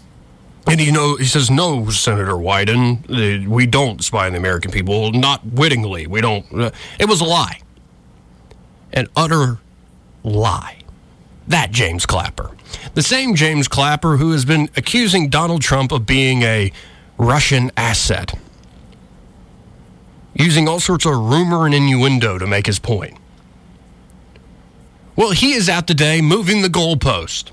And 0.66 0.80
you 0.80 0.92
know, 0.92 1.16
he 1.18 1.26
says, 1.26 1.52
"No, 1.52 1.90
Senator 1.90 2.34
Wyden, 2.34 3.46
uh, 3.46 3.50
we 3.50 3.66
don't 3.66 4.04
spy 4.04 4.26
on 4.26 4.32
the 4.32 4.40
American 4.40 4.72
people. 4.72 5.12
Not 5.12 5.46
wittingly. 5.46 6.08
We 6.08 6.22
don't." 6.22 6.46
Uh, 6.52 6.72
it 6.98 7.06
was 7.06 7.22
a 7.22 7.26
lie, 7.26 7.60
an 8.94 9.08
utter 9.16 9.60
lie. 10.24 10.78
That 11.48 11.72
James 11.72 12.06
Clapper, 12.06 12.52
the 12.94 13.02
same 13.02 13.36
James 13.36 13.68
Clapper 13.68 14.18
who 14.18 14.32
has 14.32 14.46
been 14.46 14.70
accusing 14.78 15.30
Donald 15.30 15.62
Trump 15.62 15.92
of 15.92 16.06
being 16.06 16.44
a 16.44 16.72
Russian 17.18 17.72
asset 17.76 18.34
using 20.36 20.68
all 20.68 20.80
sorts 20.80 21.06
of 21.06 21.14
rumor 21.14 21.66
and 21.66 21.74
innuendo 21.74 22.38
to 22.38 22.48
make 22.48 22.68
his 22.68 22.80
point. 22.80 23.18
Well, 25.16 25.32
he 25.32 25.54
is 25.54 25.68
out 25.68 25.88
today 25.88 26.22
moving 26.22 26.62
the 26.62 26.70
goalpost. 26.70 27.52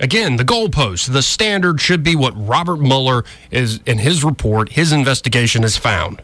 Again, 0.00 0.36
the 0.36 0.44
goalpost, 0.44 1.12
the 1.12 1.22
standard 1.22 1.80
should 1.80 2.02
be 2.02 2.16
what 2.16 2.32
Robert 2.36 2.78
Mueller 2.78 3.24
is 3.50 3.80
in 3.86 3.98
his 3.98 4.24
report, 4.24 4.72
his 4.72 4.92
investigation 4.92 5.62
has 5.62 5.76
found 5.76 6.20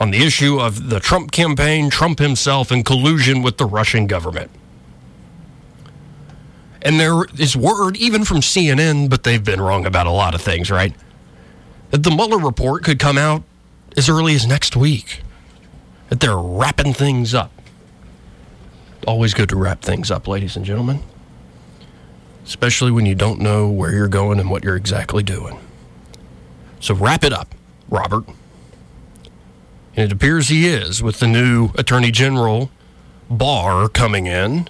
on 0.00 0.10
the 0.10 0.18
issue 0.18 0.60
of 0.60 0.90
the 0.90 1.00
Trump 1.00 1.32
campaign, 1.32 1.90
Trump 1.90 2.18
himself, 2.18 2.70
and 2.70 2.84
collusion 2.84 3.42
with 3.42 3.56
the 3.58 3.66
Russian 3.66 4.06
government. 4.06 4.50
And 6.82 7.00
there 7.00 7.24
is 7.38 7.56
word, 7.56 7.96
even 7.96 8.24
from 8.24 8.38
CNN, 8.38 9.10
but 9.10 9.24
they've 9.24 9.42
been 9.42 9.60
wrong 9.60 9.84
about 9.84 10.06
a 10.06 10.12
lot 10.12 10.34
of 10.34 10.40
things, 10.40 10.70
right? 10.70 10.94
That 11.90 12.04
the 12.04 12.10
Mueller 12.10 12.38
report 12.38 12.84
could 12.84 12.98
come 12.98 13.18
out 13.18 13.42
as 13.96 14.08
early 14.08 14.34
as 14.34 14.46
next 14.46 14.76
week. 14.76 15.22
That 16.08 16.20
they're 16.20 16.38
wrapping 16.38 16.94
things 16.94 17.34
up. 17.34 17.50
Always 19.06 19.34
good 19.34 19.48
to 19.48 19.56
wrap 19.56 19.82
things 19.82 20.10
up, 20.10 20.28
ladies 20.28 20.56
and 20.56 20.64
gentlemen. 20.64 21.02
Especially 22.44 22.90
when 22.90 23.06
you 23.06 23.14
don't 23.14 23.40
know 23.40 23.68
where 23.68 23.92
you're 23.92 24.08
going 24.08 24.38
and 24.38 24.50
what 24.50 24.62
you're 24.62 24.76
exactly 24.76 25.22
doing. 25.22 25.58
So 26.80 26.94
wrap 26.94 27.24
it 27.24 27.32
up, 27.32 27.54
Robert. 27.88 28.24
And 29.98 30.04
it 30.04 30.12
appears 30.12 30.46
he 30.46 30.68
is 30.68 31.02
with 31.02 31.18
the 31.18 31.26
new 31.26 31.70
Attorney 31.74 32.12
General 32.12 32.70
Barr 33.28 33.88
coming 33.88 34.28
in, 34.28 34.68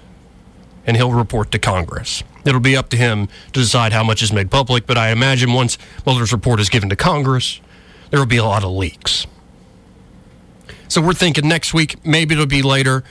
and 0.87 0.97
he'll 0.97 1.13
report 1.13 1.51
to 1.51 1.59
Congress. 1.59 2.25
It'll 2.47 2.63
be 2.63 2.75
up 2.75 2.89
to 2.89 2.97
him 2.97 3.29
to 3.53 3.61
decide 3.61 3.93
how 3.93 4.03
much 4.03 4.23
is 4.23 4.33
made 4.33 4.51
public, 4.51 4.87
but 4.87 4.97
I 4.97 5.11
imagine 5.11 5.53
once 5.53 5.77
Mueller's 6.07 6.33
report 6.33 6.61
is 6.61 6.71
given 6.71 6.89
to 6.89 6.97
Congress, 6.97 7.61
there 8.09 8.19
will 8.19 8.27
be 8.27 8.39
a 8.39 8.45
lot 8.45 8.65
of 8.65 8.71
leaks. 8.71 9.27
So 10.89 11.03
we're 11.03 11.13
thinking 11.13 11.47
next 11.47 11.75
week, 11.75 12.03
maybe 12.07 12.33
it'll 12.33 12.47
be 12.47 12.63
later. 12.63 13.05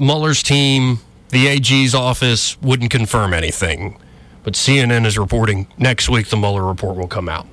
Mueller's 0.00 0.42
team, 0.42 0.98
the 1.28 1.46
AG's 1.46 1.94
office 1.94 2.60
wouldn't 2.60 2.90
confirm 2.90 3.32
anything. 3.32 3.96
But 4.42 4.54
CNN 4.54 5.06
is 5.06 5.16
reporting 5.16 5.68
next 5.78 6.08
week 6.08 6.30
the 6.30 6.36
Mueller 6.36 6.66
report 6.66 6.96
will 6.96 7.06
come 7.06 7.28
out. 7.28 7.46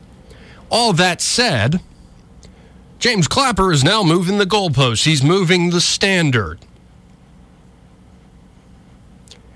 All 0.72 0.92
that 0.94 1.22
said, 1.22 1.82
James 3.06 3.28
Clapper 3.28 3.72
is 3.72 3.84
now 3.84 4.02
moving 4.02 4.40
the 4.40 4.48
goalposts. 4.48 5.06
He's 5.06 5.24
moving 5.24 5.70
the 5.70 5.80
standard. 5.80 6.58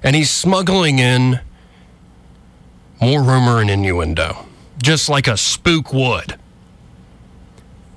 And 0.03 0.15
he's 0.15 0.29
smuggling 0.29 0.99
in 0.99 1.39
more 3.01 3.23
rumor 3.23 3.59
and 3.59 3.67
innuendo, 3.67 4.45
just 4.77 5.09
like 5.09 5.27
a 5.27 5.35
spook 5.35 5.91
would. 5.91 6.37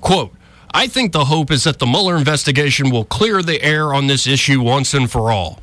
Quote, 0.01 0.33
I 0.73 0.87
think 0.87 1.11
the 1.11 1.25
hope 1.25 1.51
is 1.51 1.65
that 1.65 1.77
the 1.77 1.85
Mueller 1.85 2.17
investigation 2.17 2.89
will 2.89 3.05
clear 3.05 3.43
the 3.43 3.61
air 3.61 3.93
on 3.93 4.07
this 4.07 4.25
issue 4.25 4.59
once 4.59 4.95
and 4.95 5.11
for 5.11 5.31
all. 5.31 5.61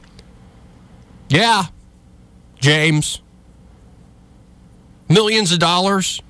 Yeah, 1.28 1.64
James. 2.60 3.22
Millions 5.08 5.50
of 5.50 5.58
dollars. 5.58 6.22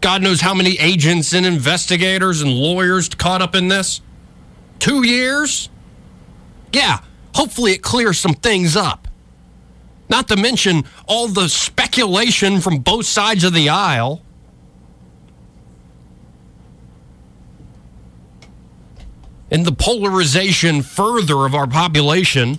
God 0.00 0.22
knows 0.22 0.40
how 0.40 0.54
many 0.54 0.78
agents 0.78 1.32
and 1.32 1.44
investigators 1.44 2.40
and 2.40 2.52
lawyers 2.52 3.08
caught 3.08 3.42
up 3.42 3.54
in 3.54 3.68
this. 3.68 4.00
Two 4.78 5.04
years? 5.04 5.68
Yeah, 6.72 7.00
hopefully 7.34 7.72
it 7.72 7.82
clears 7.82 8.18
some 8.18 8.34
things 8.34 8.76
up. 8.76 9.08
Not 10.08 10.28
to 10.28 10.36
mention 10.36 10.84
all 11.06 11.28
the 11.28 11.48
speculation 11.48 12.60
from 12.60 12.78
both 12.78 13.06
sides 13.06 13.44
of 13.44 13.52
the 13.52 13.68
aisle. 13.68 14.22
and 19.50 19.64
the 19.64 19.72
polarization 19.72 20.82
further 20.82 21.46
of 21.46 21.54
our 21.54 21.66
population 21.66 22.58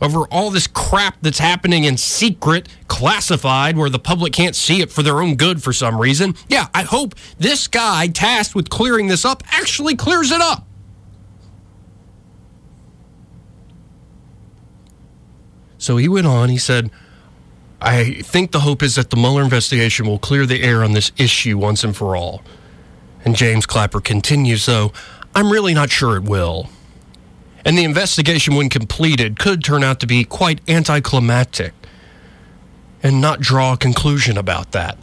over 0.00 0.20
all 0.30 0.50
this 0.50 0.66
crap 0.66 1.16
that's 1.20 1.38
happening 1.38 1.84
in 1.84 1.96
secret, 1.96 2.68
classified, 2.88 3.76
where 3.76 3.90
the 3.90 3.98
public 3.98 4.32
can't 4.32 4.56
see 4.56 4.80
it 4.80 4.90
for 4.90 5.02
their 5.02 5.20
own 5.20 5.36
good 5.36 5.62
for 5.62 5.72
some 5.72 6.00
reason. 6.00 6.34
Yeah, 6.48 6.68
I 6.74 6.82
hope 6.82 7.14
this 7.38 7.68
guy 7.68 8.08
tasked 8.08 8.54
with 8.54 8.70
clearing 8.70 9.08
this 9.08 9.24
up 9.24 9.42
actually 9.50 9.96
clears 9.96 10.30
it 10.30 10.40
up. 10.40 10.66
So 15.78 15.96
he 15.96 16.08
went 16.08 16.26
on, 16.26 16.50
he 16.50 16.58
said, 16.58 16.90
I 17.80 18.20
think 18.20 18.52
the 18.52 18.60
hope 18.60 18.82
is 18.82 18.96
that 18.96 19.08
the 19.08 19.16
Mueller 19.16 19.42
investigation 19.42 20.06
will 20.06 20.18
clear 20.18 20.44
the 20.44 20.62
air 20.62 20.84
on 20.84 20.92
this 20.92 21.10
issue 21.16 21.56
once 21.56 21.82
and 21.82 21.96
for 21.96 22.14
all. 22.14 22.42
And 23.24 23.34
James 23.34 23.64
Clapper 23.64 24.00
continues, 24.00 24.66
though, 24.66 24.92
I'm 25.34 25.50
really 25.50 25.72
not 25.72 25.90
sure 25.90 26.16
it 26.16 26.24
will. 26.24 26.68
And 27.64 27.76
the 27.76 27.84
investigation, 27.84 28.54
when 28.54 28.68
completed, 28.68 29.38
could 29.38 29.62
turn 29.62 29.84
out 29.84 30.00
to 30.00 30.06
be 30.06 30.24
quite 30.24 30.60
anticlimactic 30.68 31.72
and 33.02 33.20
not 33.20 33.40
draw 33.40 33.72
a 33.74 33.76
conclusion 33.76 34.38
about 34.38 34.72
that. 34.72 34.96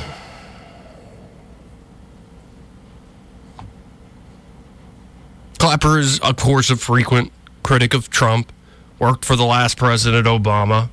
Clapper 5.58 6.00
is, 6.00 6.20
of 6.20 6.38
course, 6.38 6.70
a 6.70 6.76
frequent 6.76 7.32
critic 7.64 7.94
of 7.94 8.10
Trump, 8.10 8.52
worked 9.00 9.26
for 9.26 9.36
the 9.36 9.44
last 9.44 9.78
President 9.78 10.28
Obama. 10.28 10.90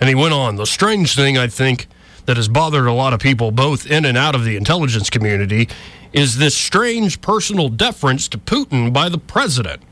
And 0.00 0.08
he 0.08 0.14
went 0.14 0.34
on. 0.34 0.56
The 0.56 0.66
strange 0.66 1.14
thing, 1.14 1.36
I 1.38 1.46
think, 1.48 1.86
that 2.26 2.36
has 2.36 2.48
bothered 2.48 2.86
a 2.86 2.92
lot 2.92 3.12
of 3.12 3.20
people, 3.20 3.50
both 3.50 3.86
in 3.86 4.04
and 4.04 4.18
out 4.18 4.34
of 4.34 4.44
the 4.44 4.56
intelligence 4.56 5.10
community, 5.10 5.68
is 6.16 6.38
this 6.38 6.56
strange 6.56 7.20
personal 7.20 7.68
deference 7.68 8.26
to 8.26 8.38
Putin 8.38 8.90
by 8.90 9.10
the 9.10 9.18
president. 9.18 9.82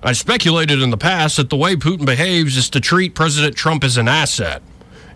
I 0.00 0.12
speculated 0.12 0.80
in 0.80 0.90
the 0.90 0.96
past 0.96 1.38
that 1.38 1.50
the 1.50 1.56
way 1.56 1.74
Putin 1.74 2.06
behaves 2.06 2.56
is 2.56 2.70
to 2.70 2.80
treat 2.80 3.16
President 3.16 3.56
Trump 3.56 3.82
as 3.82 3.96
an 3.96 4.06
asset. 4.06 4.62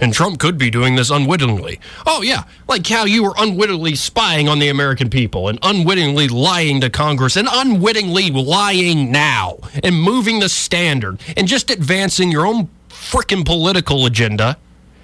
And 0.01 0.13
Trump 0.13 0.41
could 0.41 0.59
be 0.59 0.71
doing 0.71 0.97
this 0.97 1.11
unwittingly. 1.11 1.79
Oh, 2.05 2.23
yeah, 2.23 2.43
like 2.67 2.85
how 2.85 3.05
you 3.05 3.23
were 3.23 3.35
unwittingly 3.39 3.95
spying 3.95 4.49
on 4.49 4.59
the 4.59 4.71
American 4.71 5.09
people 5.09 5.47
and 5.47 5.61
unwittingly 5.63 6.27
lying 6.27 6.81
to 6.81 6.91
Congress 6.91 7.37
and 7.37 7.47
unwittingly 7.49 8.33
lying 8.33 9.13
now 9.13 9.59
and 9.85 9.95
moving 9.95 10.41
the 10.41 10.49
standard 10.49 11.21
and 11.37 11.47
just 11.47 11.71
advancing 11.71 12.33
your 12.33 12.45
own 12.45 12.69
freaking 12.89 13.47
political 13.47 14.05
agenda 14.05 14.59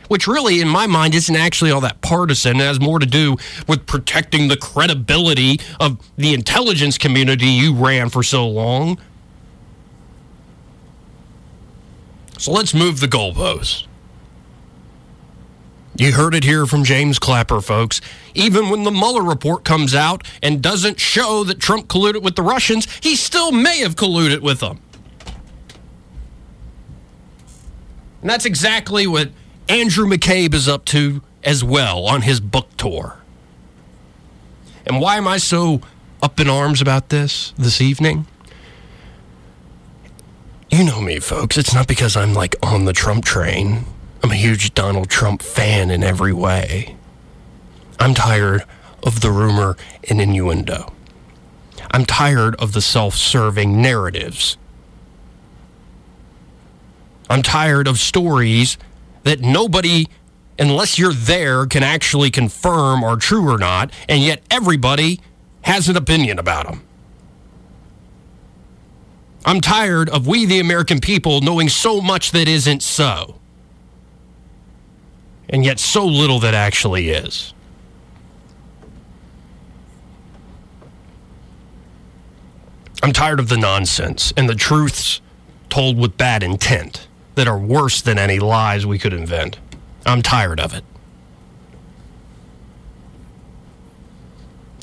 which 0.08 0.26
really, 0.26 0.60
in 0.60 0.68
my 0.68 0.86
mind, 0.86 1.14
isn't 1.14 1.36
actually 1.36 1.70
all 1.70 1.80
that 1.82 2.00
partisan. 2.00 2.56
It 2.56 2.64
has 2.64 2.80
more 2.80 2.98
to 2.98 3.06
do 3.06 3.36
with 3.66 3.86
protecting 3.86 4.48
the 4.48 4.56
credibility 4.56 5.60
of 5.78 5.98
the 6.16 6.34
intelligence 6.34 6.98
community 6.98 7.46
you 7.46 7.74
ran 7.74 8.08
for 8.08 8.22
so 8.22 8.48
long. 8.48 8.98
So 12.38 12.52
let's 12.52 12.74
move 12.74 13.00
the 13.00 13.08
goalposts. 13.08 13.84
You 15.96 16.12
heard 16.12 16.32
it 16.32 16.44
here 16.44 16.64
from 16.64 16.84
James 16.84 17.18
Clapper, 17.18 17.60
folks. 17.60 18.00
Even 18.32 18.70
when 18.70 18.84
the 18.84 18.92
Mueller 18.92 19.22
report 19.22 19.64
comes 19.64 19.96
out 19.96 20.24
and 20.40 20.62
doesn't 20.62 21.00
show 21.00 21.42
that 21.42 21.58
Trump 21.58 21.88
colluded 21.88 22.22
with 22.22 22.36
the 22.36 22.42
Russians, 22.42 22.86
he 23.02 23.16
still 23.16 23.50
may 23.50 23.78
have 23.78 23.96
colluded 23.96 24.40
with 24.40 24.60
them. 24.60 24.80
And 28.20 28.30
that's 28.30 28.44
exactly 28.44 29.08
what 29.08 29.30
Andrew 29.68 30.06
McCabe 30.06 30.54
is 30.54 30.66
up 30.66 30.84
to 30.86 31.22
as 31.44 31.62
well 31.62 32.06
on 32.06 32.22
his 32.22 32.40
book 32.40 32.68
tour. 32.76 33.18
And 34.86 35.00
why 35.00 35.16
am 35.16 35.28
I 35.28 35.36
so 35.36 35.82
up 36.22 36.40
in 36.40 36.48
arms 36.48 36.80
about 36.80 37.10
this 37.10 37.52
this 37.58 37.80
evening? 37.80 38.26
You 40.70 40.84
know 40.84 41.00
me, 41.00 41.18
folks. 41.18 41.58
It's 41.58 41.74
not 41.74 41.86
because 41.86 42.16
I'm 42.16 42.32
like 42.32 42.56
on 42.62 42.86
the 42.86 42.92
Trump 42.92 43.24
train. 43.24 43.84
I'm 44.22 44.30
a 44.30 44.36
huge 44.36 44.74
Donald 44.74 45.10
Trump 45.10 45.42
fan 45.42 45.90
in 45.90 46.02
every 46.02 46.32
way. 46.32 46.96
I'm 48.00 48.14
tired 48.14 48.64
of 49.02 49.20
the 49.20 49.30
rumor 49.30 49.76
and 50.08 50.20
innuendo. 50.20 50.92
I'm 51.90 52.04
tired 52.04 52.54
of 52.56 52.72
the 52.72 52.80
self 52.80 53.14
serving 53.14 53.80
narratives. 53.80 54.56
I'm 57.30 57.42
tired 57.42 57.86
of 57.86 57.98
stories 57.98 58.78
that 59.28 59.40
nobody, 59.40 60.08
unless 60.58 60.98
you're 60.98 61.12
there, 61.12 61.66
can 61.66 61.82
actually 61.82 62.30
confirm 62.30 63.04
are 63.04 63.16
true 63.16 63.46
or 63.46 63.58
not, 63.58 63.92
and 64.08 64.22
yet 64.22 64.42
everybody 64.50 65.20
has 65.60 65.86
an 65.90 65.96
opinion 65.98 66.38
about 66.38 66.66
them. 66.66 66.82
I'm 69.44 69.60
tired 69.60 70.08
of 70.08 70.26
we, 70.26 70.46
the 70.46 70.60
American 70.60 70.98
people, 70.98 71.42
knowing 71.42 71.68
so 71.68 72.00
much 72.00 72.30
that 72.32 72.48
isn't 72.48 72.82
so, 72.82 73.38
and 75.50 75.62
yet 75.62 75.78
so 75.78 76.06
little 76.06 76.38
that 76.40 76.54
actually 76.54 77.10
is. 77.10 77.52
I'm 83.02 83.12
tired 83.12 83.40
of 83.40 83.50
the 83.50 83.58
nonsense 83.58 84.32
and 84.38 84.48
the 84.48 84.54
truths 84.54 85.20
told 85.68 85.98
with 85.98 86.16
bad 86.16 86.42
intent 86.42 87.07
that 87.38 87.46
are 87.46 87.58
worse 87.58 88.02
than 88.02 88.18
any 88.18 88.40
lies 88.40 88.84
we 88.84 88.98
could 88.98 89.12
invent. 89.12 89.58
I'm 90.04 90.22
tired 90.22 90.58
of 90.58 90.74
it. 90.74 90.84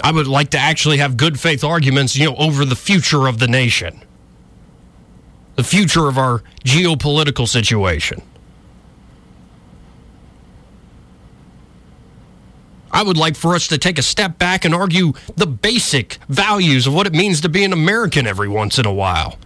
I 0.01 0.11
would 0.11 0.27
like 0.27 0.51
to 0.51 0.57
actually 0.57 0.97
have 0.99 1.17
good 1.17 1.37
faith 1.37 1.65
arguments, 1.65 2.15
you 2.15 2.25
know, 2.25 2.35
over 2.37 2.63
the 2.63 2.75
future 2.75 3.27
of 3.27 3.39
the 3.39 3.47
nation, 3.47 4.01
the 5.55 5.65
future 5.65 6.07
of 6.07 6.17
our 6.17 6.43
geopolitical 6.63 7.45
situation. 7.45 8.21
I 12.89 13.03
would 13.03 13.17
like 13.17 13.35
for 13.35 13.53
us 13.53 13.67
to 13.67 13.77
take 13.77 13.99
a 13.99 14.01
step 14.01 14.39
back 14.39 14.63
and 14.63 14.73
argue 14.73 15.11
the 15.35 15.47
basic 15.47 16.19
values 16.29 16.87
of 16.87 16.93
what 16.93 17.05
it 17.05 17.13
means 17.13 17.41
to 17.41 17.49
be 17.49 17.65
an 17.65 17.73
American 17.73 18.25
every 18.25 18.47
once 18.47 18.79
in 18.79 18.85
a 18.85 18.93
while 18.93 19.37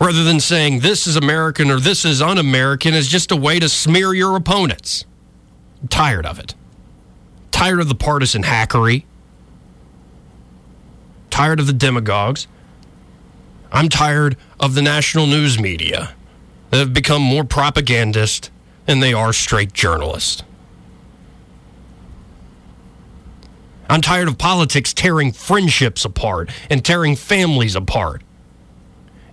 rather 0.00 0.22
than 0.24 0.40
saying 0.40 0.80
this 0.80 1.06
is 1.06 1.16
American 1.16 1.70
or 1.70 1.80
this 1.80 2.04
is 2.04 2.20
un 2.20 2.38
American 2.38 2.94
is 2.94 3.08
just 3.08 3.30
a 3.32 3.36
way 3.36 3.58
to 3.58 3.68
smear 3.68 4.14
your 4.14 4.36
opponents. 4.36 5.04
I'm 5.82 5.88
tired 5.88 6.26
of 6.26 6.38
it. 6.38 6.54
Tired 7.50 7.80
of 7.80 7.88
the 7.88 7.94
partisan 7.94 8.42
hackery. 8.42 9.04
Tired 11.30 11.60
of 11.60 11.66
the 11.66 11.72
demagogues. 11.72 12.46
I'm 13.72 13.88
tired 13.88 14.36
of 14.60 14.74
the 14.74 14.82
national 14.82 15.26
news 15.26 15.58
media 15.58 16.14
that 16.70 16.78
have 16.78 16.94
become 16.94 17.22
more 17.22 17.44
propagandist 17.44 18.50
than 18.86 19.00
they 19.00 19.12
are 19.12 19.32
straight 19.32 19.72
journalists. 19.72 20.42
I'm 23.88 24.00
tired 24.00 24.28
of 24.28 24.36
politics 24.36 24.92
tearing 24.92 25.32
friendships 25.32 26.04
apart 26.04 26.50
and 26.68 26.84
tearing 26.84 27.14
families 27.16 27.76
apart. 27.76 28.22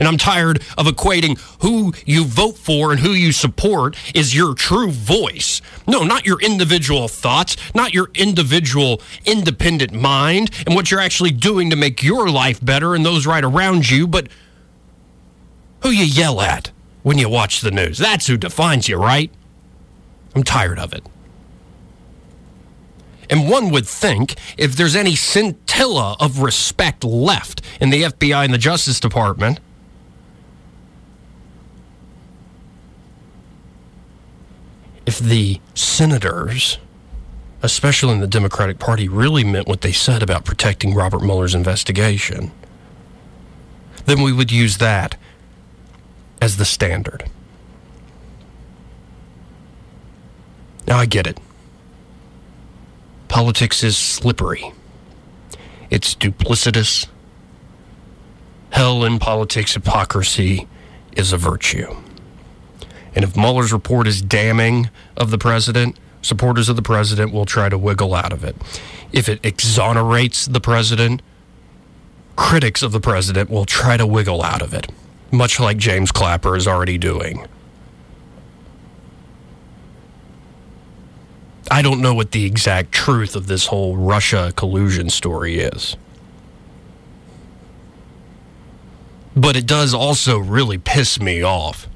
And 0.04 0.10
I'm 0.10 0.18
tired 0.18 0.62
of 0.78 0.86
equating 0.86 1.40
who 1.62 1.94
you 2.06 2.26
vote 2.26 2.58
for 2.58 2.92
and 2.92 3.00
who 3.00 3.12
you 3.12 3.32
support 3.32 3.96
is 4.14 4.36
your 4.36 4.54
true 4.54 4.92
voice. 4.92 5.62
No, 5.88 6.04
not 6.04 6.26
your 6.26 6.42
individual 6.42 7.08
thoughts, 7.08 7.56
not 7.74 7.94
your 7.94 8.10
individual 8.14 9.02
independent 9.26 9.94
mind 9.94 10.52
and 10.66 10.76
what 10.76 10.92
you're 10.92 11.00
actually 11.00 11.32
doing 11.32 11.70
to 11.70 11.78
make 11.78 12.04
your 12.04 12.30
life 12.30 12.60
better 12.62 12.96
and 12.96 13.06
those 13.06 13.26
right 13.26 13.46
around 13.46 13.90
you, 13.90 14.06
but 14.06 14.28
who 15.84 15.90
you 15.90 16.04
yell 16.04 16.42
at 16.42 16.72
when 17.04 17.18
you 17.18 17.30
watch 17.30 17.62
the 17.62 17.72
news. 17.72 17.98
That's 17.98 18.28
who 18.28 18.36
defines 18.36 18.90
you, 18.90 18.98
right? 18.98 19.32
I'm 20.36 20.44
tired 20.44 20.80
of 20.80 20.92
it. 20.92 21.06
And 23.30 23.50
one 23.50 23.70
would 23.70 23.88
think 23.88 24.36
if 24.58 24.76
there's 24.76 24.98
any 24.98 25.16
scintilla 25.16 26.18
of 26.20 26.40
respect 26.40 27.06
left 27.06 27.62
in 27.80 27.90
the 27.90 28.04
FBI 28.04 28.44
and 28.44 28.54
the 28.54 28.58
Justice 28.58 29.00
Department, 29.00 29.62
if 35.06 35.20
the 35.20 35.60
senators, 35.74 36.78
especially 37.62 38.14
in 38.14 38.20
the 38.20 38.28
Democratic 38.28 38.80
Party, 38.80 39.08
really 39.08 39.44
meant 39.44 39.68
what 39.68 39.82
they 39.82 39.92
said 39.92 40.24
about 40.24 40.46
protecting 40.46 40.94
Robert 40.94 41.22
Mueller's 41.22 41.56
investigation, 41.56 42.52
then 44.06 44.22
we 44.22 44.32
would 44.32 44.52
use 44.52 44.78
that 44.78 45.18
as 46.42 46.58
the 46.58 46.66
standard. 46.66 47.30
Now, 50.88 50.98
I 50.98 51.06
get 51.06 51.26
it. 51.28 51.40
Politics 53.30 53.84
is 53.84 53.98
slippery, 53.98 54.74
it's 55.90 56.16
duplicitous. 56.16 57.08
Hell 58.70 59.04
in 59.04 59.20
politics, 59.20 59.76
hypocrisy 59.76 60.68
is 61.16 61.32
a 61.32 61.38
virtue. 61.38 61.96
And 63.16 63.24
if 63.24 63.36
Mueller's 63.36 63.72
report 63.72 64.08
is 64.08 64.22
damning 64.22 64.90
of 65.16 65.32
the 65.32 65.38
president, 65.38 65.98
supporters 66.22 66.70
of 66.70 66.76
the 66.76 66.82
president 66.82 67.32
will 67.32 67.46
try 67.46 67.70
to 67.70 67.78
wiggle 67.78 68.16
out 68.16 68.34
of 68.34 68.44
it. 68.44 68.56
If 69.12 69.30
it 69.30 69.40
exonerates 69.44 70.46
the 70.46 70.62
president, 70.62 71.22
critics 72.36 72.82
of 72.82 72.92
the 72.92 73.00
president 73.00 73.50
will 73.50 73.66
try 73.66 73.98
to 73.98 74.08
wiggle 74.08 74.42
out 74.42 74.62
of 74.62 74.74
it, 74.74 74.92
much 75.32 75.60
like 75.60 75.78
James 75.78 76.12
Clapper 76.12 76.56
is 76.56 76.68
already 76.68 76.98
doing. 76.98 77.46
I 81.70 81.82
don't 81.82 82.02
know 82.02 82.14
what 82.14 82.32
the 82.32 82.46
exact 82.46 82.92
truth 82.92 83.36
of 83.36 83.48
this 83.48 83.68
whole 83.68 83.96
Russia 83.96 84.54
collusion 84.56 85.10
story 85.10 85.60
is. 85.60 85.96
But 89.36 89.56
it 89.56 89.66
does 89.66 89.94
also 89.94 90.38
really 90.38 90.78
piss 90.78 91.20
me 91.20 91.42
off 91.42 91.88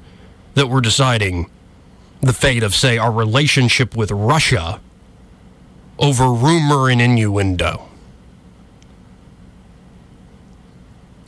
that 0.58 0.68
we're 0.68 0.80
deciding 0.80 1.50
the 2.20 2.32
fate 2.32 2.62
of, 2.62 2.74
say, 2.74 2.98
our 2.98 3.12
relationship 3.12 3.96
with 3.96 4.10
Russia 4.10 4.80
over 5.98 6.30
rumor 6.30 6.90
and 6.90 7.00
innuendo. 7.00 7.88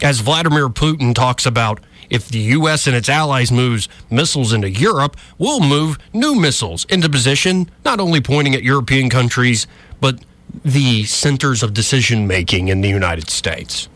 As 0.03 0.21
Vladimir 0.21 0.69
Putin 0.69 1.15
talks 1.15 1.45
about, 1.45 1.81
if 2.09 2.29
the 2.29 2.39
U.S. 2.39 2.87
and 2.87 2.97
its 2.97 3.09
allies 3.09 3.53
moves 3.53 3.89
missiles 4.11 4.53
into 4.53 4.69
Europe, 4.69 5.17
we'll 5.39 5.61
move 5.61 5.99
new 6.13 6.35
missiles 6.35 6.85
into 6.87 7.09
position, 7.09 7.71
not 7.85 8.01
only 8.01 8.21
pointing 8.21 8.55
at 8.55 8.63
European 8.63 9.11
countries, 9.11 9.67
but 10.01 10.25
the 10.65 11.05
centers 11.05 11.63
of 11.63 11.73
decision 11.73 12.27
making 12.27 12.69
in 12.69 12.81
the 12.81 12.89
United 12.89 13.31
States. 13.31 13.89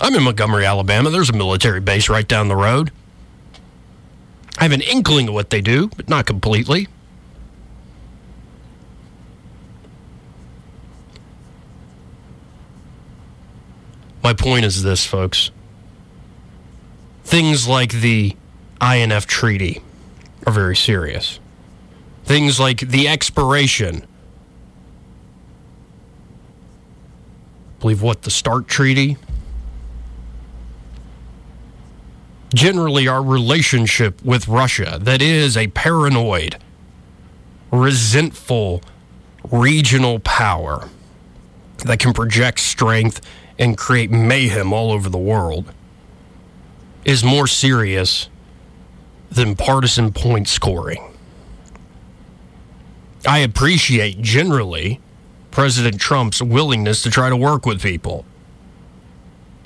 I'm 0.00 0.14
in 0.14 0.22
Montgomery, 0.22 0.66
Alabama. 0.66 1.10
There's 1.10 1.30
a 1.30 1.32
military 1.32 1.80
base 1.80 2.08
right 2.08 2.26
down 2.26 2.48
the 2.48 2.56
road. 2.56 2.90
I 4.58 4.64
have 4.64 4.72
an 4.72 4.82
inkling 4.82 5.28
of 5.28 5.34
what 5.34 5.50
they 5.50 5.60
do, 5.60 5.88
but 5.88 6.08
not 6.08 6.26
completely. 6.26 6.88
My 14.22 14.32
point 14.32 14.64
is 14.64 14.82
this, 14.82 15.06
folks. 15.06 15.50
Things 17.24 17.68
like 17.68 17.92
the 17.92 18.36
INF 18.82 19.26
Treaty 19.26 19.82
are 20.46 20.52
very 20.52 20.76
serious. 20.76 21.38
Things 22.24 22.58
like 22.58 22.80
the 22.80 23.08
expiration, 23.08 24.04
believe 27.80 28.02
what, 28.02 28.22
the 28.22 28.30
START 28.30 28.66
Treaty? 28.66 29.16
Generally, 32.56 33.06
our 33.06 33.22
relationship 33.22 34.24
with 34.24 34.48
Russia, 34.48 34.98
that 35.02 35.20
is 35.20 35.58
a 35.58 35.66
paranoid, 35.68 36.56
resentful 37.70 38.80
regional 39.52 40.20
power 40.20 40.88
that 41.84 41.98
can 41.98 42.14
project 42.14 42.58
strength 42.58 43.20
and 43.58 43.76
create 43.76 44.10
mayhem 44.10 44.72
all 44.72 44.90
over 44.90 45.10
the 45.10 45.18
world 45.18 45.70
is 47.04 47.22
more 47.22 47.46
serious 47.46 48.30
than 49.30 49.54
partisan 49.54 50.10
point 50.10 50.48
scoring. 50.48 51.14
I 53.28 53.40
appreciate 53.40 54.22
generally 54.22 54.98
President 55.50 56.00
Trump's 56.00 56.40
willingness 56.40 57.02
to 57.02 57.10
try 57.10 57.28
to 57.28 57.36
work 57.36 57.66
with 57.66 57.82
people, 57.82 58.24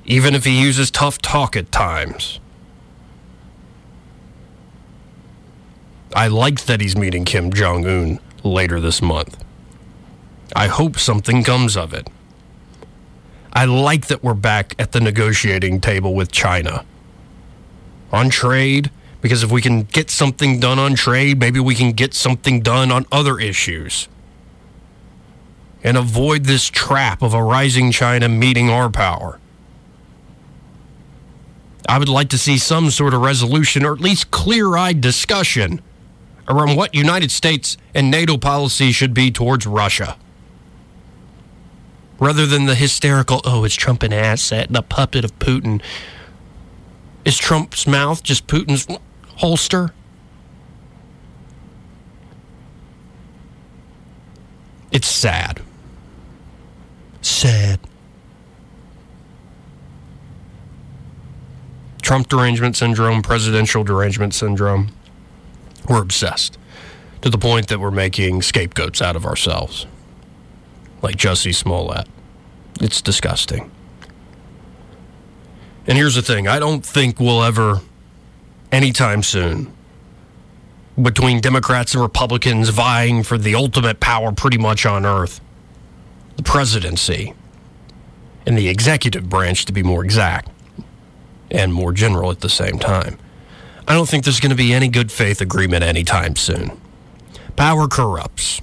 even 0.04 0.34
if 0.34 0.44
he 0.44 0.60
uses 0.60 0.90
tough 0.90 1.18
talk 1.18 1.56
at 1.56 1.70
times. 1.70 2.40
I 6.14 6.26
like 6.26 6.64
that 6.64 6.80
he's 6.80 6.96
meeting 6.96 7.24
Kim 7.24 7.52
Jong 7.52 7.86
un 7.86 8.18
later 8.42 8.80
this 8.80 9.00
month. 9.00 9.42
I 10.56 10.66
hope 10.66 10.98
something 10.98 11.44
comes 11.44 11.76
of 11.76 11.94
it. 11.94 12.08
I 13.52 13.64
like 13.64 14.08
that 14.08 14.22
we're 14.22 14.34
back 14.34 14.74
at 14.78 14.92
the 14.92 15.00
negotiating 15.00 15.80
table 15.80 16.14
with 16.14 16.32
China 16.32 16.84
on 18.12 18.28
trade, 18.28 18.90
because 19.20 19.44
if 19.44 19.52
we 19.52 19.62
can 19.62 19.82
get 19.82 20.10
something 20.10 20.58
done 20.58 20.80
on 20.80 20.94
trade, 20.94 21.38
maybe 21.38 21.60
we 21.60 21.76
can 21.76 21.92
get 21.92 22.12
something 22.14 22.60
done 22.60 22.90
on 22.90 23.06
other 23.12 23.38
issues 23.38 24.08
and 25.84 25.96
avoid 25.96 26.44
this 26.44 26.68
trap 26.68 27.22
of 27.22 27.34
a 27.34 27.42
rising 27.42 27.92
China 27.92 28.28
meeting 28.28 28.68
our 28.68 28.90
power. 28.90 29.38
I 31.88 31.98
would 31.98 32.08
like 32.08 32.28
to 32.30 32.38
see 32.38 32.58
some 32.58 32.90
sort 32.90 33.14
of 33.14 33.20
resolution 33.20 33.84
or 33.84 33.92
at 33.92 34.00
least 34.00 34.30
clear 34.32 34.76
eyed 34.76 35.00
discussion 35.00 35.80
around 36.50 36.76
what 36.76 36.94
United 36.94 37.30
States 37.30 37.76
and 37.94 38.10
NATO 38.10 38.36
policy 38.36 38.90
should 38.90 39.14
be 39.14 39.30
towards 39.30 39.66
Russia. 39.66 40.16
Rather 42.18 42.44
than 42.44 42.66
the 42.66 42.74
hysterical, 42.74 43.40
oh, 43.44 43.64
it's 43.64 43.74
Trump 43.74 44.02
an 44.02 44.12
asset 44.12 44.68
a 44.74 44.82
puppet 44.82 45.24
of 45.24 45.38
Putin. 45.38 45.80
Is 47.24 47.38
Trump's 47.38 47.86
mouth 47.86 48.22
just 48.22 48.46
Putin's 48.46 48.86
holster? 49.36 49.94
It's 54.90 55.06
sad. 55.06 55.62
Sad. 57.22 57.78
Trump 62.02 62.28
derangement 62.28 62.76
syndrome, 62.76 63.22
presidential 63.22 63.84
derangement 63.84 64.34
syndrome. 64.34 64.90
We're 65.90 66.02
obsessed 66.02 66.56
to 67.22 67.30
the 67.30 67.36
point 67.36 67.66
that 67.66 67.80
we're 67.80 67.90
making 67.90 68.42
scapegoats 68.42 69.02
out 69.02 69.16
of 69.16 69.26
ourselves, 69.26 69.88
like 71.02 71.16
Jussie 71.16 71.52
Smollett. 71.52 72.06
It's 72.80 73.02
disgusting. 73.02 73.72
And 75.88 75.98
here's 75.98 76.14
the 76.14 76.22
thing 76.22 76.46
I 76.46 76.60
don't 76.60 76.86
think 76.86 77.18
we'll 77.18 77.42
ever, 77.42 77.80
anytime 78.70 79.24
soon, 79.24 79.72
between 81.02 81.40
Democrats 81.40 81.92
and 81.94 82.02
Republicans 82.04 82.68
vying 82.68 83.24
for 83.24 83.36
the 83.36 83.56
ultimate 83.56 83.98
power 83.98 84.30
pretty 84.30 84.58
much 84.58 84.86
on 84.86 85.04
earth, 85.04 85.40
the 86.36 86.44
presidency, 86.44 87.34
and 88.46 88.56
the 88.56 88.68
executive 88.68 89.28
branch 89.28 89.64
to 89.64 89.72
be 89.72 89.82
more 89.82 90.04
exact 90.04 90.50
and 91.50 91.74
more 91.74 91.90
general 91.90 92.30
at 92.30 92.42
the 92.42 92.48
same 92.48 92.78
time. 92.78 93.18
I 93.90 93.94
don't 93.94 94.08
think 94.08 94.22
there's 94.22 94.38
going 94.38 94.50
to 94.50 94.56
be 94.56 94.72
any 94.72 94.86
good 94.86 95.10
faith 95.10 95.40
agreement 95.40 95.82
anytime 95.82 96.36
soon. 96.36 96.80
Power 97.56 97.88
corrupts. 97.88 98.62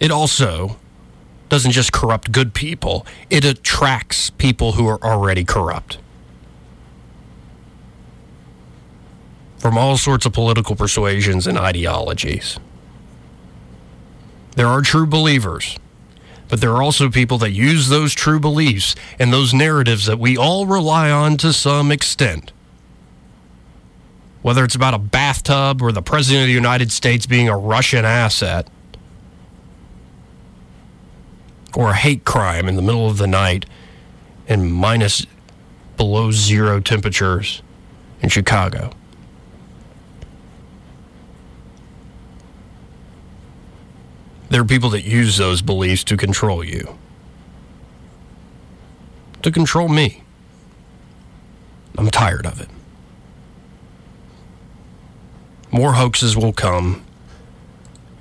It 0.00 0.10
also 0.10 0.76
doesn't 1.48 1.70
just 1.70 1.92
corrupt 1.92 2.32
good 2.32 2.52
people, 2.52 3.06
it 3.30 3.44
attracts 3.44 4.28
people 4.30 4.72
who 4.72 4.88
are 4.88 5.00
already 5.04 5.44
corrupt. 5.44 5.98
From 9.58 9.78
all 9.78 9.96
sorts 9.96 10.26
of 10.26 10.32
political 10.32 10.74
persuasions 10.74 11.46
and 11.46 11.56
ideologies. 11.56 12.58
There 14.56 14.66
are 14.66 14.80
true 14.80 15.06
believers, 15.06 15.78
but 16.52 16.60
there 16.60 16.72
are 16.72 16.82
also 16.82 17.08
people 17.08 17.38
that 17.38 17.52
use 17.52 17.88
those 17.88 18.12
true 18.12 18.38
beliefs 18.38 18.94
and 19.18 19.32
those 19.32 19.54
narratives 19.54 20.04
that 20.04 20.18
we 20.18 20.36
all 20.36 20.66
rely 20.66 21.10
on 21.10 21.38
to 21.38 21.50
some 21.50 21.90
extent. 21.90 22.52
Whether 24.42 24.62
it's 24.62 24.74
about 24.74 24.92
a 24.92 24.98
bathtub 24.98 25.80
or 25.80 25.92
the 25.92 26.02
President 26.02 26.42
of 26.42 26.48
the 26.48 26.52
United 26.52 26.92
States 26.92 27.24
being 27.24 27.48
a 27.48 27.56
Russian 27.56 28.04
asset 28.04 28.68
or 31.74 31.92
a 31.92 31.94
hate 31.94 32.26
crime 32.26 32.68
in 32.68 32.76
the 32.76 32.82
middle 32.82 33.06
of 33.06 33.16
the 33.16 33.26
night 33.26 33.64
in 34.46 34.70
minus 34.70 35.26
below 35.96 36.32
zero 36.32 36.80
temperatures 36.80 37.62
in 38.20 38.28
Chicago. 38.28 38.92
There 44.52 44.60
are 44.60 44.66
people 44.66 44.90
that 44.90 45.04
use 45.04 45.38
those 45.38 45.62
beliefs 45.62 46.04
to 46.04 46.14
control 46.18 46.62
you, 46.62 46.98
to 49.40 49.50
control 49.50 49.88
me. 49.88 50.24
I'm 51.96 52.10
tired 52.10 52.44
of 52.44 52.60
it. 52.60 52.68
More 55.70 55.94
hoaxes 55.94 56.36
will 56.36 56.52
come, 56.52 57.02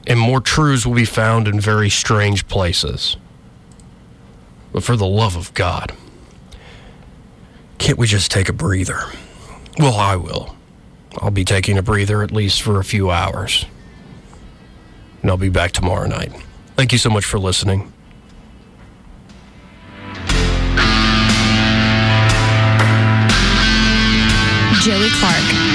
and 0.07 0.17
more 0.17 0.39
truths 0.39 0.85
will 0.85 0.93
be 0.93 1.03
found 1.03 1.49
in 1.49 1.59
very 1.59 1.89
strange 1.89 2.47
places. 2.47 3.17
But 4.71 4.83
for 4.83 4.95
the 4.95 5.05
love 5.05 5.35
of 5.35 5.53
God, 5.53 5.91
can't 7.77 7.97
we 7.97 8.07
just 8.07 8.31
take 8.31 8.47
a 8.47 8.53
breather? 8.53 9.01
Well, 9.77 9.95
I 9.95 10.15
will. 10.15 10.55
I'll 11.17 11.29
be 11.29 11.43
taking 11.43 11.77
a 11.77 11.83
breather 11.83 12.23
at 12.23 12.31
least 12.31 12.61
for 12.61 12.79
a 12.79 12.85
few 12.85 13.11
hours. 13.11 13.65
And 15.21 15.29
I'll 15.29 15.37
be 15.37 15.49
back 15.49 15.71
tomorrow 15.71 16.07
night. 16.07 16.31
Thank 16.75 16.91
you 16.91 16.97
so 16.97 17.09
much 17.09 17.25
for 17.25 17.37
listening. 17.39 17.91
Joey 24.81 25.09
Clark. 25.19 25.70